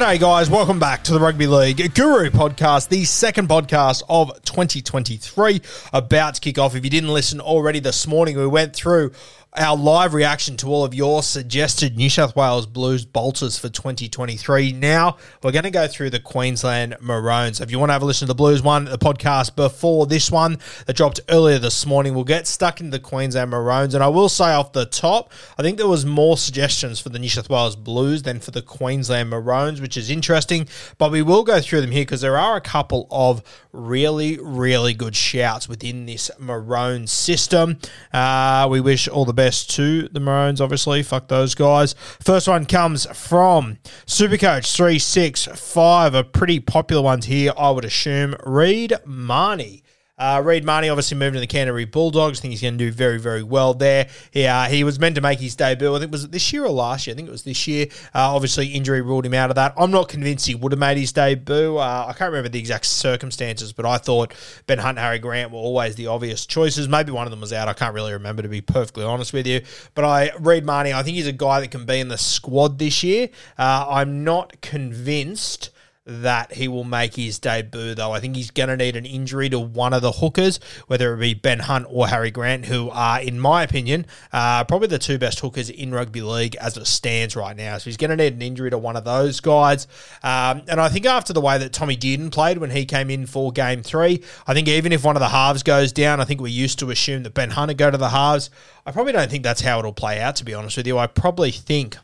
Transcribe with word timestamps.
G'day, 0.00 0.18
guys. 0.18 0.48
Welcome 0.48 0.78
back 0.78 1.04
to 1.04 1.12
the 1.12 1.20
Rugby 1.20 1.46
League 1.46 1.94
Guru 1.94 2.30
podcast, 2.30 2.88
the 2.88 3.04
second 3.04 3.50
podcast 3.50 4.02
of 4.08 4.32
2023, 4.50 5.60
about 5.92 6.34
to 6.34 6.40
kick 6.40 6.58
off. 6.58 6.74
If 6.74 6.82
you 6.82 6.90
didn't 6.90 7.10
listen 7.10 7.40
already 7.40 7.78
this 7.78 8.06
morning, 8.06 8.36
we 8.36 8.46
went 8.46 8.74
through 8.74 9.12
our 9.54 9.76
live 9.76 10.14
reaction 10.14 10.56
to 10.56 10.68
all 10.68 10.84
of 10.84 10.94
your 10.94 11.24
suggested 11.24 11.96
New 11.96 12.08
South 12.08 12.36
Wales 12.36 12.66
Blues 12.66 13.04
bolters 13.04 13.58
for 13.58 13.68
2023. 13.68 14.72
Now, 14.72 15.16
we're 15.42 15.50
going 15.50 15.64
to 15.64 15.72
go 15.72 15.88
through 15.88 16.10
the 16.10 16.20
Queensland 16.20 16.96
Maroons. 17.00 17.60
If 17.60 17.70
you 17.72 17.80
want 17.80 17.88
to 17.88 17.94
have 17.94 18.02
a 18.02 18.04
listen 18.04 18.26
to 18.26 18.30
the 18.30 18.36
Blues 18.36 18.62
one, 18.62 18.84
the 18.84 18.96
podcast 18.96 19.56
before 19.56 20.06
this 20.06 20.30
one 20.30 20.58
that 20.86 20.96
dropped 20.96 21.18
earlier 21.28 21.58
this 21.58 21.84
morning, 21.84 22.14
we'll 22.14 22.22
get 22.22 22.46
stuck 22.46 22.80
into 22.80 22.92
the 22.92 23.02
Queensland 23.02 23.50
Maroons. 23.50 23.94
And 23.94 24.04
I 24.04 24.08
will 24.08 24.28
say 24.28 24.52
off 24.52 24.72
the 24.72 24.86
top, 24.86 25.32
I 25.58 25.62
think 25.62 25.78
there 25.78 25.88
was 25.88 26.06
more 26.06 26.36
suggestions 26.36 27.00
for 27.00 27.08
the 27.08 27.18
New 27.18 27.28
South 27.28 27.50
Wales 27.50 27.74
Blues 27.74 28.22
than 28.22 28.38
for 28.38 28.52
the 28.52 28.62
Queensland 28.62 29.30
Maroons, 29.30 29.80
which 29.80 29.96
is 29.96 30.10
interesting. 30.10 30.68
But 30.96 31.10
we 31.10 31.22
will 31.22 31.42
go 31.42 31.60
through 31.60 31.80
them 31.80 31.90
here 31.90 32.02
because 32.02 32.20
there 32.20 32.38
are 32.38 32.54
a 32.54 32.60
couple 32.60 33.08
of 33.10 33.42
really, 33.72 34.38
really 34.42 34.94
good 34.94 35.14
shouts 35.16 35.68
within 35.68 36.06
this 36.06 36.30
Maroon 36.38 37.06
system. 37.06 37.78
Uh, 38.12 38.66
we 38.70 38.80
wish 38.80 39.08
all 39.08 39.24
the 39.24 39.32
best 39.32 39.70
to 39.76 40.08
the 40.08 40.20
Maroons, 40.20 40.60
obviously. 40.60 41.02
Fuck 41.02 41.28
those 41.28 41.54
guys. 41.54 41.94
First 42.20 42.48
one 42.48 42.66
comes 42.66 43.06
from 43.06 43.78
Supercoach 44.06 44.74
365, 44.74 46.14
a 46.14 46.24
pretty 46.24 46.60
popular 46.60 47.02
ones 47.02 47.26
here, 47.26 47.52
I 47.56 47.70
would 47.70 47.84
assume. 47.84 48.36
Reed 48.44 48.94
Mahoney. 49.04 49.82
Uh, 50.20 50.42
Reed 50.44 50.64
Mahoney 50.64 50.90
obviously 50.90 51.16
moved 51.16 51.32
to 51.32 51.40
the 51.40 51.46
Canterbury 51.46 51.86
Bulldogs. 51.86 52.40
I 52.40 52.42
think 52.42 52.50
he's 52.50 52.60
going 52.60 52.76
to 52.76 52.84
do 52.84 52.92
very, 52.92 53.18
very 53.18 53.42
well 53.42 53.72
there. 53.72 54.06
He, 54.30 54.46
uh, 54.46 54.64
he 54.64 54.84
was 54.84 55.00
meant 55.00 55.14
to 55.14 55.22
make 55.22 55.40
his 55.40 55.56
debut. 55.56 55.96
I 55.96 55.98
think 55.98 56.12
was 56.12 56.24
it 56.24 56.30
this 56.30 56.52
year 56.52 56.66
or 56.66 56.68
last 56.68 57.06
year? 57.06 57.14
I 57.14 57.16
think 57.16 57.28
it 57.28 57.32
was 57.32 57.42
this 57.42 57.66
year. 57.66 57.86
Uh, 58.14 58.34
obviously, 58.34 58.66
injury 58.66 59.00
ruled 59.00 59.24
him 59.24 59.32
out 59.32 59.48
of 59.48 59.56
that. 59.56 59.72
I'm 59.78 59.90
not 59.90 60.08
convinced 60.08 60.46
he 60.46 60.54
would 60.54 60.72
have 60.72 60.78
made 60.78 60.98
his 60.98 61.10
debut. 61.10 61.78
Uh, 61.78 62.04
I 62.06 62.12
can't 62.12 62.30
remember 62.30 62.50
the 62.50 62.58
exact 62.58 62.84
circumstances, 62.84 63.72
but 63.72 63.86
I 63.86 63.96
thought 63.96 64.34
Ben 64.66 64.78
Hunt, 64.78 64.98
Harry 64.98 65.18
Grant 65.18 65.52
were 65.52 65.58
always 65.58 65.96
the 65.96 66.08
obvious 66.08 66.44
choices. 66.44 66.86
Maybe 66.86 67.12
one 67.12 67.26
of 67.26 67.30
them 67.30 67.40
was 67.40 67.54
out. 67.54 67.68
I 67.68 67.72
can't 67.72 67.94
really 67.94 68.12
remember 68.12 68.42
to 68.42 68.48
be 68.48 68.60
perfectly 68.60 69.04
honest 69.04 69.32
with 69.32 69.46
you. 69.46 69.62
But 69.94 70.04
I 70.04 70.32
Reed 70.38 70.66
Mahoney. 70.66 70.92
I 70.92 71.02
think 71.02 71.16
he's 71.16 71.28
a 71.28 71.32
guy 71.32 71.60
that 71.60 71.70
can 71.70 71.86
be 71.86 71.98
in 71.98 72.08
the 72.08 72.18
squad 72.18 72.78
this 72.78 73.02
year. 73.02 73.30
Uh, 73.58 73.86
I'm 73.88 74.22
not 74.22 74.60
convinced 74.60 75.70
that 76.10 76.52
he 76.52 76.66
will 76.66 76.82
make 76.82 77.14
his 77.14 77.38
debut, 77.38 77.94
though. 77.94 78.10
I 78.10 78.18
think 78.18 78.34
he's 78.34 78.50
going 78.50 78.68
to 78.68 78.76
need 78.76 78.96
an 78.96 79.06
injury 79.06 79.48
to 79.50 79.60
one 79.60 79.92
of 79.92 80.02
the 80.02 80.10
hookers, 80.10 80.58
whether 80.88 81.14
it 81.14 81.18
be 81.18 81.34
Ben 81.34 81.60
Hunt 81.60 81.86
or 81.88 82.08
Harry 82.08 82.32
Grant, 82.32 82.66
who 82.66 82.90
are, 82.90 83.20
in 83.20 83.38
my 83.38 83.62
opinion, 83.62 84.06
uh, 84.32 84.64
probably 84.64 84.88
the 84.88 84.98
two 84.98 85.18
best 85.18 85.38
hookers 85.38 85.70
in 85.70 85.92
rugby 85.92 86.20
league 86.20 86.56
as 86.56 86.76
it 86.76 86.86
stands 86.86 87.36
right 87.36 87.56
now. 87.56 87.78
So 87.78 87.84
he's 87.84 87.96
going 87.96 88.10
to 88.10 88.16
need 88.16 88.34
an 88.34 88.42
injury 88.42 88.70
to 88.70 88.78
one 88.78 88.96
of 88.96 89.04
those 89.04 89.38
guys. 89.38 89.86
Um, 90.24 90.62
and 90.66 90.80
I 90.80 90.88
think 90.88 91.06
after 91.06 91.32
the 91.32 91.40
way 91.40 91.58
that 91.58 91.72
Tommy 91.72 91.96
Dearden 91.96 92.32
played 92.32 92.58
when 92.58 92.70
he 92.70 92.84
came 92.84 93.08
in 93.08 93.26
for 93.26 93.52
game 93.52 93.82
three, 93.84 94.24
I 94.48 94.54
think 94.54 94.66
even 94.66 94.90
if 94.90 95.04
one 95.04 95.14
of 95.14 95.20
the 95.20 95.28
halves 95.28 95.62
goes 95.62 95.92
down, 95.92 96.20
I 96.20 96.24
think 96.24 96.40
we 96.40 96.50
used 96.50 96.80
to 96.80 96.90
assume 96.90 97.22
that 97.22 97.34
Ben 97.34 97.50
Hunt 97.50 97.68
would 97.68 97.78
go 97.78 97.90
to 97.90 97.96
the 97.96 98.08
halves. 98.08 98.50
I 98.84 98.90
probably 98.90 99.12
don't 99.12 99.30
think 99.30 99.44
that's 99.44 99.60
how 99.60 99.78
it'll 99.78 99.92
play 99.92 100.20
out, 100.20 100.34
to 100.36 100.44
be 100.44 100.54
honest 100.54 100.76
with 100.76 100.88
you. 100.88 100.98
I 100.98 101.06
probably 101.06 101.52
think 101.52 101.96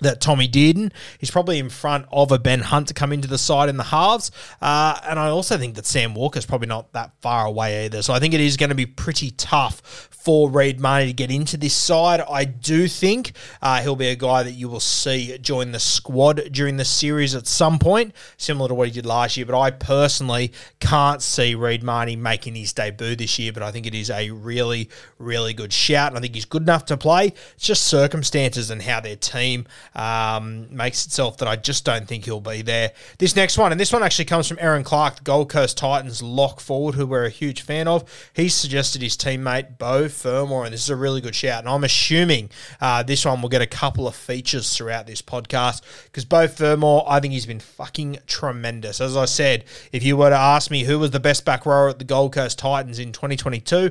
that 0.00 0.20
Tommy 0.20 0.48
Dearden 0.48 0.92
is 1.20 1.30
probably 1.30 1.58
in 1.58 1.70
front 1.70 2.06
of 2.12 2.32
a 2.32 2.38
Ben 2.38 2.60
Hunt 2.60 2.88
to 2.88 2.94
come 2.94 3.12
into 3.12 3.28
the 3.28 3.38
side 3.38 3.68
in 3.68 3.76
the 3.76 3.84
halves. 3.84 4.30
Uh, 4.60 4.98
and 5.04 5.18
I 5.18 5.28
also 5.28 5.56
think 5.56 5.76
that 5.76 5.86
Sam 5.86 6.14
Walker's 6.14 6.46
probably 6.46 6.68
not 6.68 6.92
that 6.92 7.12
far 7.20 7.46
away 7.46 7.84
either. 7.84 8.02
So 8.02 8.12
I 8.12 8.18
think 8.18 8.34
it 8.34 8.40
is 8.40 8.56
going 8.56 8.70
to 8.70 8.74
be 8.74 8.86
pretty 8.86 9.30
tough 9.32 10.08
for 10.22 10.48
Reed 10.48 10.78
Mahoney 10.78 11.06
to 11.06 11.12
get 11.12 11.30
into 11.30 11.56
this 11.56 11.74
side. 11.74 12.20
I 12.20 12.44
do 12.44 12.86
think 12.86 13.32
uh, 13.60 13.82
he'll 13.82 13.96
be 13.96 14.08
a 14.08 14.16
guy 14.16 14.44
that 14.44 14.52
you 14.52 14.68
will 14.68 14.80
see 14.80 15.36
join 15.38 15.72
the 15.72 15.80
squad 15.80 16.48
during 16.52 16.76
the 16.76 16.84
series 16.84 17.34
at 17.34 17.46
some 17.48 17.78
point, 17.78 18.14
similar 18.36 18.68
to 18.68 18.74
what 18.74 18.86
he 18.86 18.94
did 18.94 19.04
last 19.04 19.36
year. 19.36 19.46
But 19.46 19.58
I 19.58 19.72
personally 19.72 20.52
can't 20.78 21.20
see 21.20 21.54
Reed 21.54 21.82
Mahoney 21.82 22.16
making 22.16 22.54
his 22.54 22.72
debut 22.72 23.16
this 23.16 23.38
year. 23.38 23.52
But 23.52 23.64
I 23.64 23.72
think 23.72 23.86
it 23.86 23.94
is 23.94 24.10
a 24.10 24.30
really, 24.30 24.88
really 25.18 25.54
good 25.54 25.72
shout. 25.72 26.08
And 26.08 26.18
I 26.18 26.20
think 26.20 26.34
he's 26.34 26.44
good 26.44 26.62
enough 26.62 26.84
to 26.86 26.96
play. 26.96 27.32
It's 27.54 27.66
just 27.66 27.82
circumstances 27.82 28.70
and 28.70 28.82
how 28.82 29.00
their 29.00 29.16
team 29.16 29.66
um, 29.94 30.74
makes 30.74 31.06
itself 31.06 31.38
that 31.38 31.48
I 31.48 31.56
just 31.56 31.84
don't 31.84 32.06
think 32.06 32.24
he'll 32.24 32.40
be 32.40 32.62
there. 32.62 32.92
This 33.18 33.36
next 33.36 33.58
one, 33.58 33.72
and 33.72 33.80
this 33.80 33.92
one 33.92 34.02
actually 34.02 34.24
comes 34.26 34.48
from 34.48 34.58
Erin 34.60 34.84
Clark, 34.84 35.16
the 35.16 35.22
Gold 35.22 35.50
Coast 35.50 35.76
Titans 35.76 36.22
lock 36.22 36.60
forward, 36.60 36.94
who 36.94 37.06
we're 37.06 37.24
a 37.24 37.30
huge 37.30 37.62
fan 37.62 37.88
of. 37.88 38.04
He 38.34 38.48
suggested 38.48 39.02
his 39.02 39.16
teammate 39.16 39.78
Beau 39.78 40.08
Fermor, 40.08 40.64
and 40.64 40.72
this 40.72 40.82
is 40.82 40.90
a 40.90 40.96
really 40.96 41.20
good 41.20 41.34
shout. 41.34 41.60
And 41.60 41.68
I'm 41.68 41.84
assuming 41.84 42.50
uh, 42.80 43.02
this 43.02 43.24
one 43.24 43.42
will 43.42 43.48
get 43.48 43.62
a 43.62 43.66
couple 43.66 44.06
of 44.06 44.14
features 44.14 44.76
throughout 44.76 45.06
this 45.06 45.22
podcast 45.22 45.82
because 46.04 46.24
Beau 46.24 46.48
Fermor, 46.48 47.02
I 47.06 47.20
think 47.20 47.32
he's 47.32 47.46
been 47.46 47.60
fucking 47.60 48.18
tremendous. 48.26 49.00
As 49.00 49.16
I 49.16 49.26
said, 49.26 49.64
if 49.92 50.02
you 50.02 50.16
were 50.16 50.30
to 50.30 50.36
ask 50.36 50.70
me 50.70 50.84
who 50.84 50.98
was 50.98 51.10
the 51.10 51.20
best 51.20 51.44
back 51.44 51.66
rower 51.66 51.88
at 51.88 51.98
the 51.98 52.04
Gold 52.04 52.32
Coast 52.32 52.58
Titans 52.58 52.98
in 52.98 53.12
2022, 53.12 53.90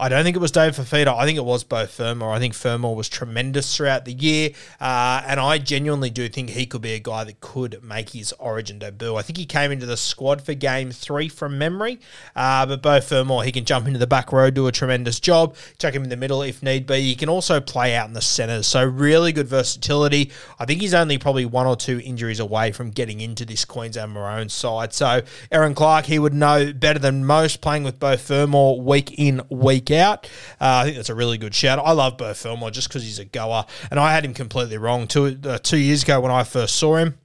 I 0.00 0.08
don't 0.08 0.24
think 0.24 0.34
it 0.34 0.40
was 0.40 0.50
Dave 0.50 0.76
Fifita. 0.76 1.14
I 1.14 1.26
think 1.26 1.36
it 1.36 1.44
was 1.44 1.62
Beau 1.62 1.84
Fermor. 1.84 2.30
I 2.30 2.38
think 2.38 2.54
Fermor 2.54 2.94
was 2.94 3.06
tremendous 3.06 3.76
throughout 3.76 4.06
the 4.06 4.14
year. 4.14 4.52
Uh, 4.80 5.22
and 5.26 5.38
I 5.38 5.58
genuinely 5.58 6.08
do 6.08 6.26
think 6.26 6.48
he 6.48 6.64
could 6.64 6.80
be 6.80 6.94
a 6.94 6.98
guy 6.98 7.22
that 7.24 7.40
could 7.40 7.84
make 7.84 8.08
his 8.08 8.32
origin 8.38 8.78
debut. 8.78 9.14
I 9.16 9.20
think 9.20 9.36
he 9.36 9.44
came 9.44 9.70
into 9.70 9.84
the 9.84 9.98
squad 9.98 10.40
for 10.40 10.54
game 10.54 10.90
three 10.90 11.28
from 11.28 11.58
memory. 11.58 12.00
Uh, 12.34 12.64
but 12.64 12.80
Beau 12.80 13.02
Fermor, 13.02 13.42
he 13.42 13.52
can 13.52 13.66
jump 13.66 13.86
into 13.86 13.98
the 13.98 14.06
back 14.06 14.32
row, 14.32 14.48
do 14.48 14.66
a 14.66 14.72
tremendous 14.72 15.20
job, 15.20 15.54
chuck 15.78 15.94
him 15.94 16.02
in 16.02 16.08
the 16.08 16.16
middle 16.16 16.40
if 16.40 16.62
need 16.62 16.86
be. 16.86 17.02
He 17.02 17.14
can 17.14 17.28
also 17.28 17.60
play 17.60 17.94
out 17.94 18.08
in 18.08 18.14
the 18.14 18.22
centres. 18.22 18.66
So 18.66 18.82
really 18.82 19.32
good 19.32 19.48
versatility. 19.48 20.30
I 20.58 20.64
think 20.64 20.80
he's 20.80 20.94
only 20.94 21.18
probably 21.18 21.44
one 21.44 21.66
or 21.66 21.76
two 21.76 22.00
injuries 22.02 22.40
away 22.40 22.72
from 22.72 22.88
getting 22.88 23.20
into 23.20 23.44
this 23.44 23.66
Queensland 23.66 24.12
Maroons 24.12 24.54
side. 24.54 24.94
So 24.94 25.20
Erin 25.52 25.74
Clark, 25.74 26.06
he 26.06 26.18
would 26.18 26.32
know 26.32 26.72
better 26.72 26.98
than 26.98 27.26
most 27.26 27.60
playing 27.60 27.84
with 27.84 27.98
Beau 27.98 28.16
Fermor 28.16 28.80
week 28.80 29.12
in, 29.18 29.42
week 29.50 29.89
out. 29.92 30.26
Uh, 30.60 30.82
I 30.82 30.84
think 30.84 30.96
that's 30.96 31.10
a 31.10 31.14
really 31.14 31.38
good 31.38 31.54
shout. 31.54 31.78
I 31.78 31.92
love 31.92 32.16
Beau 32.18 32.34
Fermor 32.34 32.70
just 32.70 32.88
because 32.88 33.02
he's 33.02 33.18
a 33.18 33.24
goer, 33.24 33.64
and 33.90 34.00
I 34.00 34.12
had 34.12 34.24
him 34.24 34.34
completely 34.34 34.78
wrong 34.78 35.06
two 35.06 35.38
uh, 35.44 35.58
two 35.58 35.78
years 35.78 36.02
ago 36.02 36.20
when 36.20 36.32
I 36.32 36.44
first 36.44 36.76
saw 36.76 36.96
him. 36.96 37.18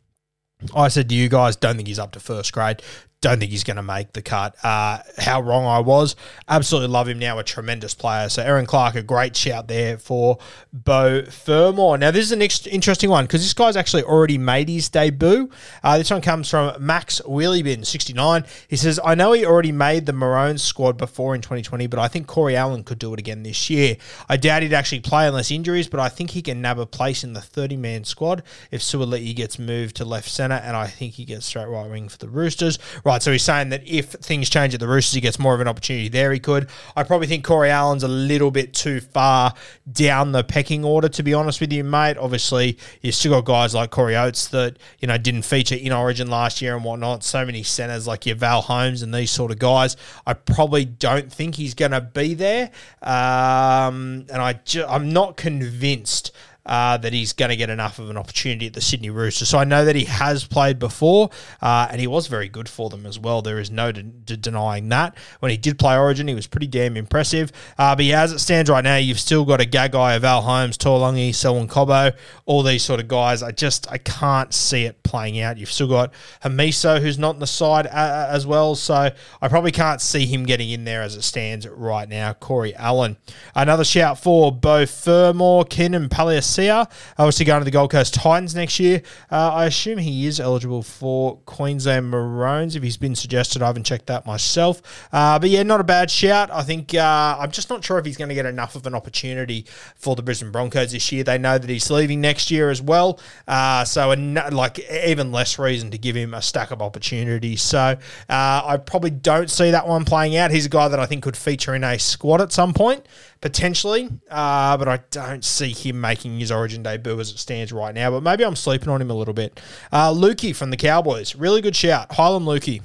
I 0.76 0.88
said 0.88 1.10
to 1.10 1.16
you 1.16 1.30
guys, 1.30 1.56
don't 1.56 1.76
think 1.76 1.88
he's 1.88 2.00
up 2.00 2.14
to 2.14 2.20
first 2.20 2.54
grade. 2.54 2.82
Don't 3.25 3.39
think 3.39 3.50
he's 3.50 3.63
going 3.63 3.77
to 3.77 3.81
make 3.81 4.13
the 4.13 4.22
cut. 4.22 4.56
Uh, 4.63 5.00
how 5.18 5.42
wrong 5.42 5.66
I 5.66 5.80
was. 5.80 6.16
Absolutely 6.48 6.89
love 6.89 7.07
him 7.07 7.18
now, 7.18 7.39
a 7.39 7.44
tremendous 7.44 7.95
player. 7.95 8.30
So 8.30 8.44
Erin 8.44 8.68
Clark, 8.68 8.94
a 8.94 9.01
great 9.01 9.36
shout 9.36 9.68
there 9.68 9.98
for 9.98 10.38
Beau 10.72 11.24
Fermor. 11.24 11.98
Now, 11.98 12.12
this 12.12 12.24
is 12.24 12.31
an 12.31 12.44
ex- 12.44 12.68
interesting 12.68 13.10
one 13.10 13.25
because 13.25 13.42
this 13.42 13.56
guy's 13.56 13.75
actually 13.75 14.04
already 14.04 14.38
made 14.38 14.69
his 14.69 14.89
debut. 14.89 15.50
Uh, 15.83 15.98
this 15.98 16.12
one 16.12 16.22
comes 16.22 16.48
from 16.51 16.75
Max 16.86 17.19
Wheeliebin, 17.22 17.83
69. 17.83 18.45
He 18.68 18.75
says, 18.75 19.00
I 19.04 19.16
know 19.16 19.31
he 19.31 19.44
already 19.44 19.72
made 19.72 20.06
the 20.06 20.13
Maroons 20.13 20.62
squad 20.62 20.95
before 20.95 21.33
in 21.33 21.42
2020, 21.42 21.88
but 21.88 21.98
I 21.98 22.07
think 22.07 22.27
Corey 22.27 22.56
Allen 22.56 22.83
could 22.83 23.00
do 23.00 23.12
it 23.12 23.19
again 23.19 23.42
this 23.42 23.72
year. 23.72 23.98
I 24.30 24.38
doubt 24.38 24.62
he'd 24.62 24.72
actually 24.72 25.00
play 25.00 25.27
unless 25.27 25.50
injuries, 25.50 25.88
but 25.88 26.00
I 26.00 26.10
think 26.10 26.30
he 26.30 26.44
can 26.44 26.62
nab 26.62 26.77
a 26.77 26.86
place 26.86 27.24
in 27.24 27.33
the 27.33 27.42
30 27.42 27.75
man 27.75 28.04
squad 28.04 28.44
if 28.69 28.81
Suaalii 28.81 29.36
gets 29.36 29.57
moved 29.57 29.95
to 29.95 30.06
left 30.06 30.30
centre, 30.30 30.62
and 30.63 30.77
I 30.77 30.86
think 30.86 31.16
he 31.16 31.25
gets 31.25 31.48
straight 31.48 31.69
right 31.69 31.89
wing 31.89 32.07
for 32.07 32.19
the 32.19 32.30
Roosters. 32.30 32.77
Right, 33.04 33.15
so 33.20 33.32
he's 33.32 33.44
saying 33.44 33.70
that 33.70 33.88
if 33.88 34.12
things 34.12 34.50
change 34.50 34.74
at 34.74 34.80
the 34.80 34.88
Roosters, 34.88 35.14
he 35.14 35.22
gets 35.22 35.40
more 35.40 35.54
of 35.54 35.62
an 35.62 35.68
opportunity 35.68 36.10
there. 36.10 36.32
He 36.32 36.40
could. 36.40 36.70
I 36.96 37.04
probably 37.04 37.28
think 37.28 37.44
Corey 37.44 37.70
Allen's 37.70 38.04
a 38.04 38.08
little 38.08 38.52
bit 38.52 38.74
too 38.74 39.00
far 39.00 39.54
down 39.92 40.32
the 40.32 40.44
pecking 40.44 40.84
order, 40.84 41.10
to 41.10 41.24
be 41.24 41.34
honest 41.34 41.62
with 41.62 41.72
you, 41.72 41.84
mate. 41.84 42.18
Obviously, 42.18 42.78
you've 43.02 43.16
still 43.16 43.32
got 43.34 43.46
guys 43.46 43.76
like 43.76 43.92
Corey 43.92 44.16
Oates 44.16 44.48
that, 44.50 44.78
you 45.00 45.08
know, 45.08 45.18
didn't 45.18 45.44
feature 45.44 45.76
in 45.76 45.92
Origin 45.92 46.30
last 46.30 46.62
year 46.62 46.76
and 46.76 46.84
whatnot. 46.84 47.24
So 47.24 47.46
many 47.46 47.64
centres 47.64 48.08
like 48.08 48.26
your 48.26 48.36
Val 48.36 48.62
Holmes 48.62 49.02
and 49.02 49.14
these 49.14 49.32
sort 49.32 49.52
of 49.52 49.60
guys. 49.60 49.98
I 50.26 50.34
probably 50.34 50.86
don't 50.86 51.32
think 51.32 51.56
he's 51.56 51.74
going 51.74 51.92
to 51.92 52.02
be 52.02 52.34
there. 52.34 52.72
Um, 53.02 54.26
and 54.30 54.42
I 54.42 54.60
ju- 54.66 54.86
I'm 54.88 55.12
not 55.12 55.38
convinced 55.38 56.32
uh, 56.66 56.98
that 56.98 57.14
he's 57.14 57.34
going 57.34 57.50
to 57.50 57.56
get 57.56 57.70
enough 57.70 58.00
of 58.00 58.10
an 58.10 58.18
opportunity 58.18 58.68
at 58.68 58.74
the 58.74 58.82
Sydney 58.82 59.10
Roosters. 59.10 59.50
So 59.50 59.58
I 59.58 59.64
know 59.64 59.86
that 59.86 59.96
he 59.96 60.06
has 60.06 60.46
played 60.46 60.80
before, 60.80 61.30
uh, 61.62 61.88
and 61.90 62.02
he 62.02 62.08
was 62.08 62.28
very 62.28 62.50
good 62.50 62.68
for 62.68 62.90
them 62.90 63.06
as 63.06 63.20
well. 63.20 63.42
There 63.42 63.60
is 63.60 63.70
no 63.72 63.92
de- 63.92 64.04
de- 64.04 64.38
denying 64.38 64.90
that. 64.90 65.18
When 65.40 65.52
he 65.52 65.58
did 65.58 65.78
play 65.78 65.98
Origin, 65.98 66.28
he 66.28 66.36
was 66.36 66.48
pretty 66.48 66.68
damn 66.68 66.98
impressive. 66.98 67.52
Uh, 67.78 67.96
but 67.96 68.06
yeah, 68.06 68.24
as 68.24 68.32
it 68.32 68.40
stands 68.40 68.70
right 68.70 68.84
now, 68.84 68.98
you've 68.98 69.20
still 69.20 69.46
got 69.46 69.62
a 69.62 69.66
Gagai, 69.66 70.20
Val 70.20 70.42
Holmes, 70.42 70.78
Taulagi, 70.78 71.34
Selwyn 71.34 71.68
Cobbo, 71.68 72.16
all 72.46 72.64
these 72.64 72.84
sort 72.84 73.00
of 73.00 73.08
guys. 73.08 73.44
I 73.44 73.52
just 73.52 73.92
I 73.92 73.98
can't 73.98 74.54
see 74.54 74.86
it 74.86 75.04
playing 75.04 75.40
out. 75.40 75.58
You've 75.58 75.72
still 75.72 75.88
got 75.88 76.14
Hamiso, 76.44 77.02
who's 77.02 77.20
not 77.20 77.36
in 77.36 77.40
the 77.40 77.48
side 77.48 77.88
uh, 77.88 78.28
as 78.30 78.48
well. 78.48 78.76
So 78.76 79.12
I 79.42 79.48
probably 79.48 79.72
can't 79.72 80.02
see 80.02 80.26
him 80.26 80.46
getting 80.46 80.70
in 80.72 80.84
there 80.86 81.02
as 81.02 81.16
it 81.16 81.22
stands 81.24 81.68
right 81.68 82.10
now. 82.10 82.34
Corey 82.34 82.76
Allen. 82.76 83.18
Another 83.54 83.84
shout 83.84 84.20
for 84.20 84.52
Beau 84.52 84.86
and 85.06 85.70
Keenan 85.70 86.10
Palasia 86.56 86.90
obviously 87.18 87.46
going 87.46 87.62
to 87.62 87.66
the 87.66 87.72
Gold 87.72 87.92
Coast 87.92 88.13
Titans 88.13 88.56
next 88.56 88.80
year. 88.80 89.02
Uh, 89.31 89.52
I 89.54 89.66
assume 89.66 89.98
he 89.98 90.25
is 90.25 90.40
eligible 90.40 90.84
for 90.84 91.38
Queensland 91.46 92.10
Maroons 92.10 92.75
if 92.75 92.84
he's 92.84 92.98
been 92.98 93.16
suggested. 93.16 93.62
I 93.62 93.68
haven't 93.68 93.86
checked 93.86 94.07
that 94.07 94.25
myself. 94.25 94.81
Uh, 95.12 95.40
but 95.40 95.50
yeah, 95.50 95.63
not 95.63 95.80
a 95.80 95.84
bad 95.84 96.10
shout. 96.12 96.50
I 96.52 96.63
think 96.63 96.94
uh, 96.94 97.38
I'm 97.40 97.52
just 97.52 97.69
not 97.69 97.84
sure 97.84 97.98
if 97.98 98.06
he's 98.06 98.18
going 98.18 98.30
to 98.30 98.36
get 98.36 98.46
enough 98.46 98.75
of 98.75 98.86
an 98.86 98.96
opportunity 98.96 99.66
for 99.96 100.16
the 100.16 100.24
Brisbane 100.24 100.52
Broncos 100.52 100.92
this 100.92 101.12
year. 101.12 101.24
They 101.24 101.38
know 101.38 101.57
that 101.57 101.69
he's 101.69 101.90
leaving 101.90 102.22
next 102.22 102.52
year 102.52 102.69
as 102.69 102.81
well. 102.81 103.19
Uh, 103.48 103.86
so, 103.86 104.10
like, 104.10 104.80
even 104.90 105.31
less 105.31 105.60
reason 105.60 105.92
to 105.92 105.98
give 105.98 106.16
him 106.16 106.34
a 106.34 106.42
stack 106.42 106.72
of 106.72 106.81
opportunities. 106.81 107.62
So, 107.62 107.80
uh, 107.80 107.98
I 108.30 108.78
probably 108.78 109.10
don't 109.10 109.50
see 109.50 109.72
that 109.72 109.88
one 109.88 110.06
playing 110.06 110.36
out. 110.36 110.51
He's 110.51 110.66
a 110.66 110.69
guy 110.69 110.88
that 110.88 111.00
I 111.00 111.06
think 111.06 111.24
could 111.24 111.38
feature 111.38 111.75
in 111.75 111.84
a 111.84 111.98
squad 112.00 112.42
at 112.42 112.51
some 112.51 112.74
point 112.74 113.06
potentially, 113.46 114.10
uh, 114.32 114.76
but 114.76 114.88
I 114.88 114.98
don't 115.12 115.46
see 115.46 115.72
him 115.72 116.02
making 116.02 116.40
his 116.40 116.52
Origin 116.52 116.82
debut 116.82 117.20
as 117.20 117.30
it 117.30 117.38
stands 117.38 117.72
right 117.72 117.94
now. 117.94 118.10
But 118.10 118.24
maybe 118.24 118.44
I'm 118.44 118.56
sleeping 118.56 118.90
on 118.90 119.00
him 119.00 119.12
a 119.12 119.14
little 119.14 119.36
bit. 119.36 119.62
Uh, 119.92 120.12
Luki 120.12 120.56
from 120.56 120.72
the 120.72 120.78
Cowboys, 120.78 121.36
really 121.36 121.62
good 121.62 121.76
shout. 121.76 122.10
Heilum 122.10 122.46
Luki. 122.46 122.82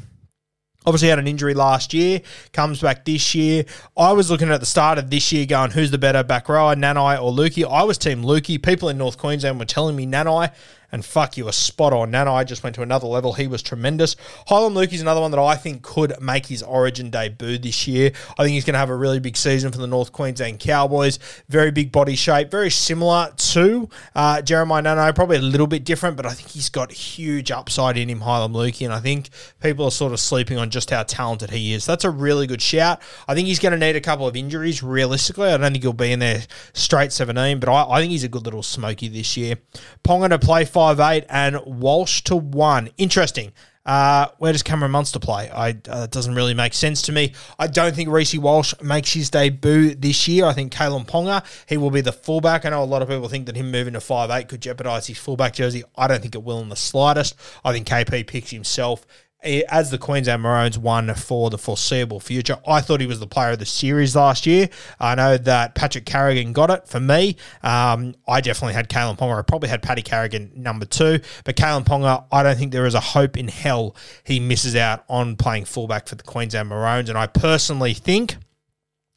Obviously 0.85 1.09
had 1.09 1.19
an 1.19 1.27
injury 1.27 1.55
last 1.55 1.95
year, 1.95 2.21
comes 2.53 2.83
back 2.83 3.07
this 3.07 3.35
year. 3.35 3.65
I 3.97 4.13
was 4.13 4.31
looking 4.31 4.51
at 4.51 4.61
the 4.61 4.67
start 4.67 4.99
of 4.99 5.09
this 5.09 5.33
year 5.33 5.47
going, 5.47 5.71
who's 5.71 5.91
the 5.91 5.99
better 5.99 6.23
back 6.23 6.47
rower, 6.47 6.75
Nanai 6.75 7.23
or 7.23 7.33
Luki? 7.33 7.67
I 7.67 7.85
was 7.85 7.97
team 7.97 8.23
Luki. 8.23 8.63
People 8.63 8.91
in 8.91 8.99
North 8.99 9.17
Queensland 9.17 9.59
were 9.59 9.65
telling 9.65 9.97
me 9.97 10.07
Nanai 10.07 10.53
and 10.93 11.05
fuck, 11.05 11.37
you 11.37 11.45
were 11.45 11.53
spot 11.53 11.93
on. 11.93 12.11
Nana, 12.11 12.33
I 12.33 12.45
just 12.45 12.63
went 12.63 12.75
to 12.77 12.83
another 12.83 13.07
level. 13.07 13.33
He 13.33 13.47
was 13.47 13.63
tremendous. 13.63 14.17
Heilum 14.49 14.73
Luki 14.73 14.95
is 14.95 15.01
another 15.01 15.21
one 15.21 15.31
that 15.31 15.41
I 15.41 15.55
think 15.57 15.83
could 15.83 16.21
make 16.21 16.47
his 16.47 16.63
origin 16.63 17.11
debut 17.11 17.59
this 17.59 17.87
year. 17.87 18.13
I 18.39 18.43
think 18.43 18.55
he's 18.55 18.65
going 18.65 18.75
to 18.75 18.79
have 18.79 18.91
a 18.91 18.97
really 18.97 19.21
big 19.21 19.37
season 19.37 19.71
for 19.73 19.79
the 19.79 19.87
North 19.87 20.13
Queensland 20.13 20.59
Cowboys. 20.61 21.19
Very 21.49 21.71
big 21.71 21.93
body 21.93 22.17
shape, 22.17 22.51
very 22.51 22.71
similar 22.71 23.33
to 23.37 23.89
uh, 24.15 24.43
Jeremiah 24.43 24.83
Nanai, 24.83 25.15
probably 25.15 25.37
a 25.37 25.43
little 25.43 25.67
bit 25.67 25.85
different, 25.85 26.17
but 26.17 26.27
I 26.27 26.31
think 26.31 26.49
he's 26.49 26.69
got 26.69 26.91
huge 26.93 27.51
upside 27.51 27.97
in 27.97 28.09
him, 28.09 28.21
Heilum 28.21 28.53
Luki, 28.53 28.85
and 28.85 28.93
I 28.93 29.01
think 29.01 29.31
people 29.61 29.85
are 29.85 29.91
sort 29.91 30.13
of 30.13 30.21
sleeping 30.21 30.59
on 30.59 30.71
just 30.71 30.91
how 30.91 31.03
talented 31.05 31.51
he 31.51 31.73
is. 31.73 31.87
That's 31.87 32.05
a 32.05 32.11
really 32.11 32.47
good 32.47 32.63
shout. 32.63 33.01
I 33.29 33.35
think 33.35 33.47
he's 33.47 33.59
going 33.59 33.73
to 33.73 33.79
need 33.79 33.97
a 33.97 34.01
couple 34.01 34.27
of 34.27 34.37
injuries, 34.37 34.83
realistically. 34.83 35.49
I 35.49 35.57
don't 35.57 35.73
think 35.73 35.85
he'll 35.85 35.93
be 35.93 36.13
in 36.13 36.19
there 36.19 36.43
straight 36.73 37.13
17, 37.13 37.61
but 37.61 37.69
I, 37.69 37.91
I 37.91 38.01
think 38.01 38.11
he's 38.11 38.25
a 38.25 38.29
good 38.29 38.45
little 38.45 38.63
smoky 38.63 39.09
this 39.09 39.37
year. 39.37 39.57
Ponga 40.05 40.29
to 40.31 40.39
play 40.39 40.65
five 40.65 40.80
eight 40.89 41.25
and 41.29 41.59
Walsh 41.65 42.23
to 42.23 42.37
one. 42.37 42.91
Interesting. 42.97 43.53
Uh, 43.87 44.29
where 44.39 44.53
does 44.53 44.63
Cameron 44.63 44.93
Munster 44.93 45.19
play? 45.19 45.51
I 45.51 45.77
uh, 45.89 46.07
doesn't 46.07 46.35
really 46.35 46.53
make 46.55 46.75
sense 46.75 47.03
to 47.03 47.13
me. 47.13 47.33
I 47.59 47.67
don't 47.67 47.95
think 47.95 48.11
Reece 48.11 48.37
Walsh 48.37 48.75
makes 48.83 49.13
his 49.13 49.31
debut 49.31 49.95
this 49.95 50.29
year. 50.29 50.45
I 50.45 50.53
think 50.53 50.73
Kalyn 50.73 51.07
Ponga 51.07 51.45
he 51.67 51.77
will 51.77 51.91
be 51.91 52.03
the 52.03 52.13
fullback. 52.13 52.65
I 52.65 52.71
know 52.71 52.83
a 52.83 52.85
lot 52.85 53.01
of 53.03 53.09
people 53.09 53.29
think 53.29 53.47
that 53.47 53.57
him 53.57 53.71
moving 53.71 53.95
to 53.95 54.01
five 54.01 54.31
eight 54.31 54.49
could 54.49 54.61
jeopardise 54.61 55.07
his 55.07 55.19
fullback 55.19 55.55
jersey. 55.55 55.83
I 55.97 56.09
don't 56.09 56.21
think 56.21 56.35
it 56.35 56.43
will 56.43 56.61
in 56.61 56.69
the 56.69 56.77
slightest. 56.77 57.37
I 57.65 57.73
think 57.73 57.89
KP 57.89 58.27
picks 58.27 58.51
himself 58.51 59.07
as 59.43 59.91
the 59.91 59.99
Queensland 59.99 60.43
Maroons 60.43 60.79
won 60.79 61.15
for 61.15 61.51
the 61.51 61.59
foreseeable 61.59 62.21
future. 62.21 62.59
I 62.67 62.81
thought 62.81 63.01
he 63.01 63.07
was 63.07 63.21
the 63.21 63.27
player 63.27 63.53
of 63.53 63.59
the 63.59 63.67
series 63.67 64.15
last 64.15 64.47
year. 64.47 64.69
I 64.99 65.15
know 65.15 65.39
that 65.39 65.75
Patrick 65.75 66.05
Carrigan 66.05 66.53
got 66.53 66.71
it 66.71 66.87
for 66.87 67.01
me. 67.01 67.37
Um, 67.63 68.15
I 68.29 68.41
definitely 68.41 68.75
had 68.75 68.89
Kalyn 68.89 69.19
Ponga. 69.19 69.39
I 69.39 69.43
probably 69.43 69.69
had 69.69 69.83
Paddy 69.83 70.03
Carrigan 70.03 70.53
number 70.55 70.85
two, 70.85 71.21
but 71.45 71.57
Kalyn 71.57 71.85
Ponga, 71.85 72.25
I 72.31 72.43
don't 72.43 72.59
think 72.59 72.73
there 72.73 72.87
is 72.87 72.95
a 72.95 73.01
hope 73.01 73.37
in 73.37 73.49
hell 73.49 73.97
he 74.25 74.41
misses 74.41 74.77
out 74.77 75.05
on 75.09 75.37
playing 75.37 75.65
fullback 75.65 76.09
for 76.09 76.15
the 76.15 76.23
Queensland 76.23 76.69
Maroons. 76.69 77.09
And 77.09 77.17
I 77.17 77.27
personally 77.27 77.95
think 77.95 78.37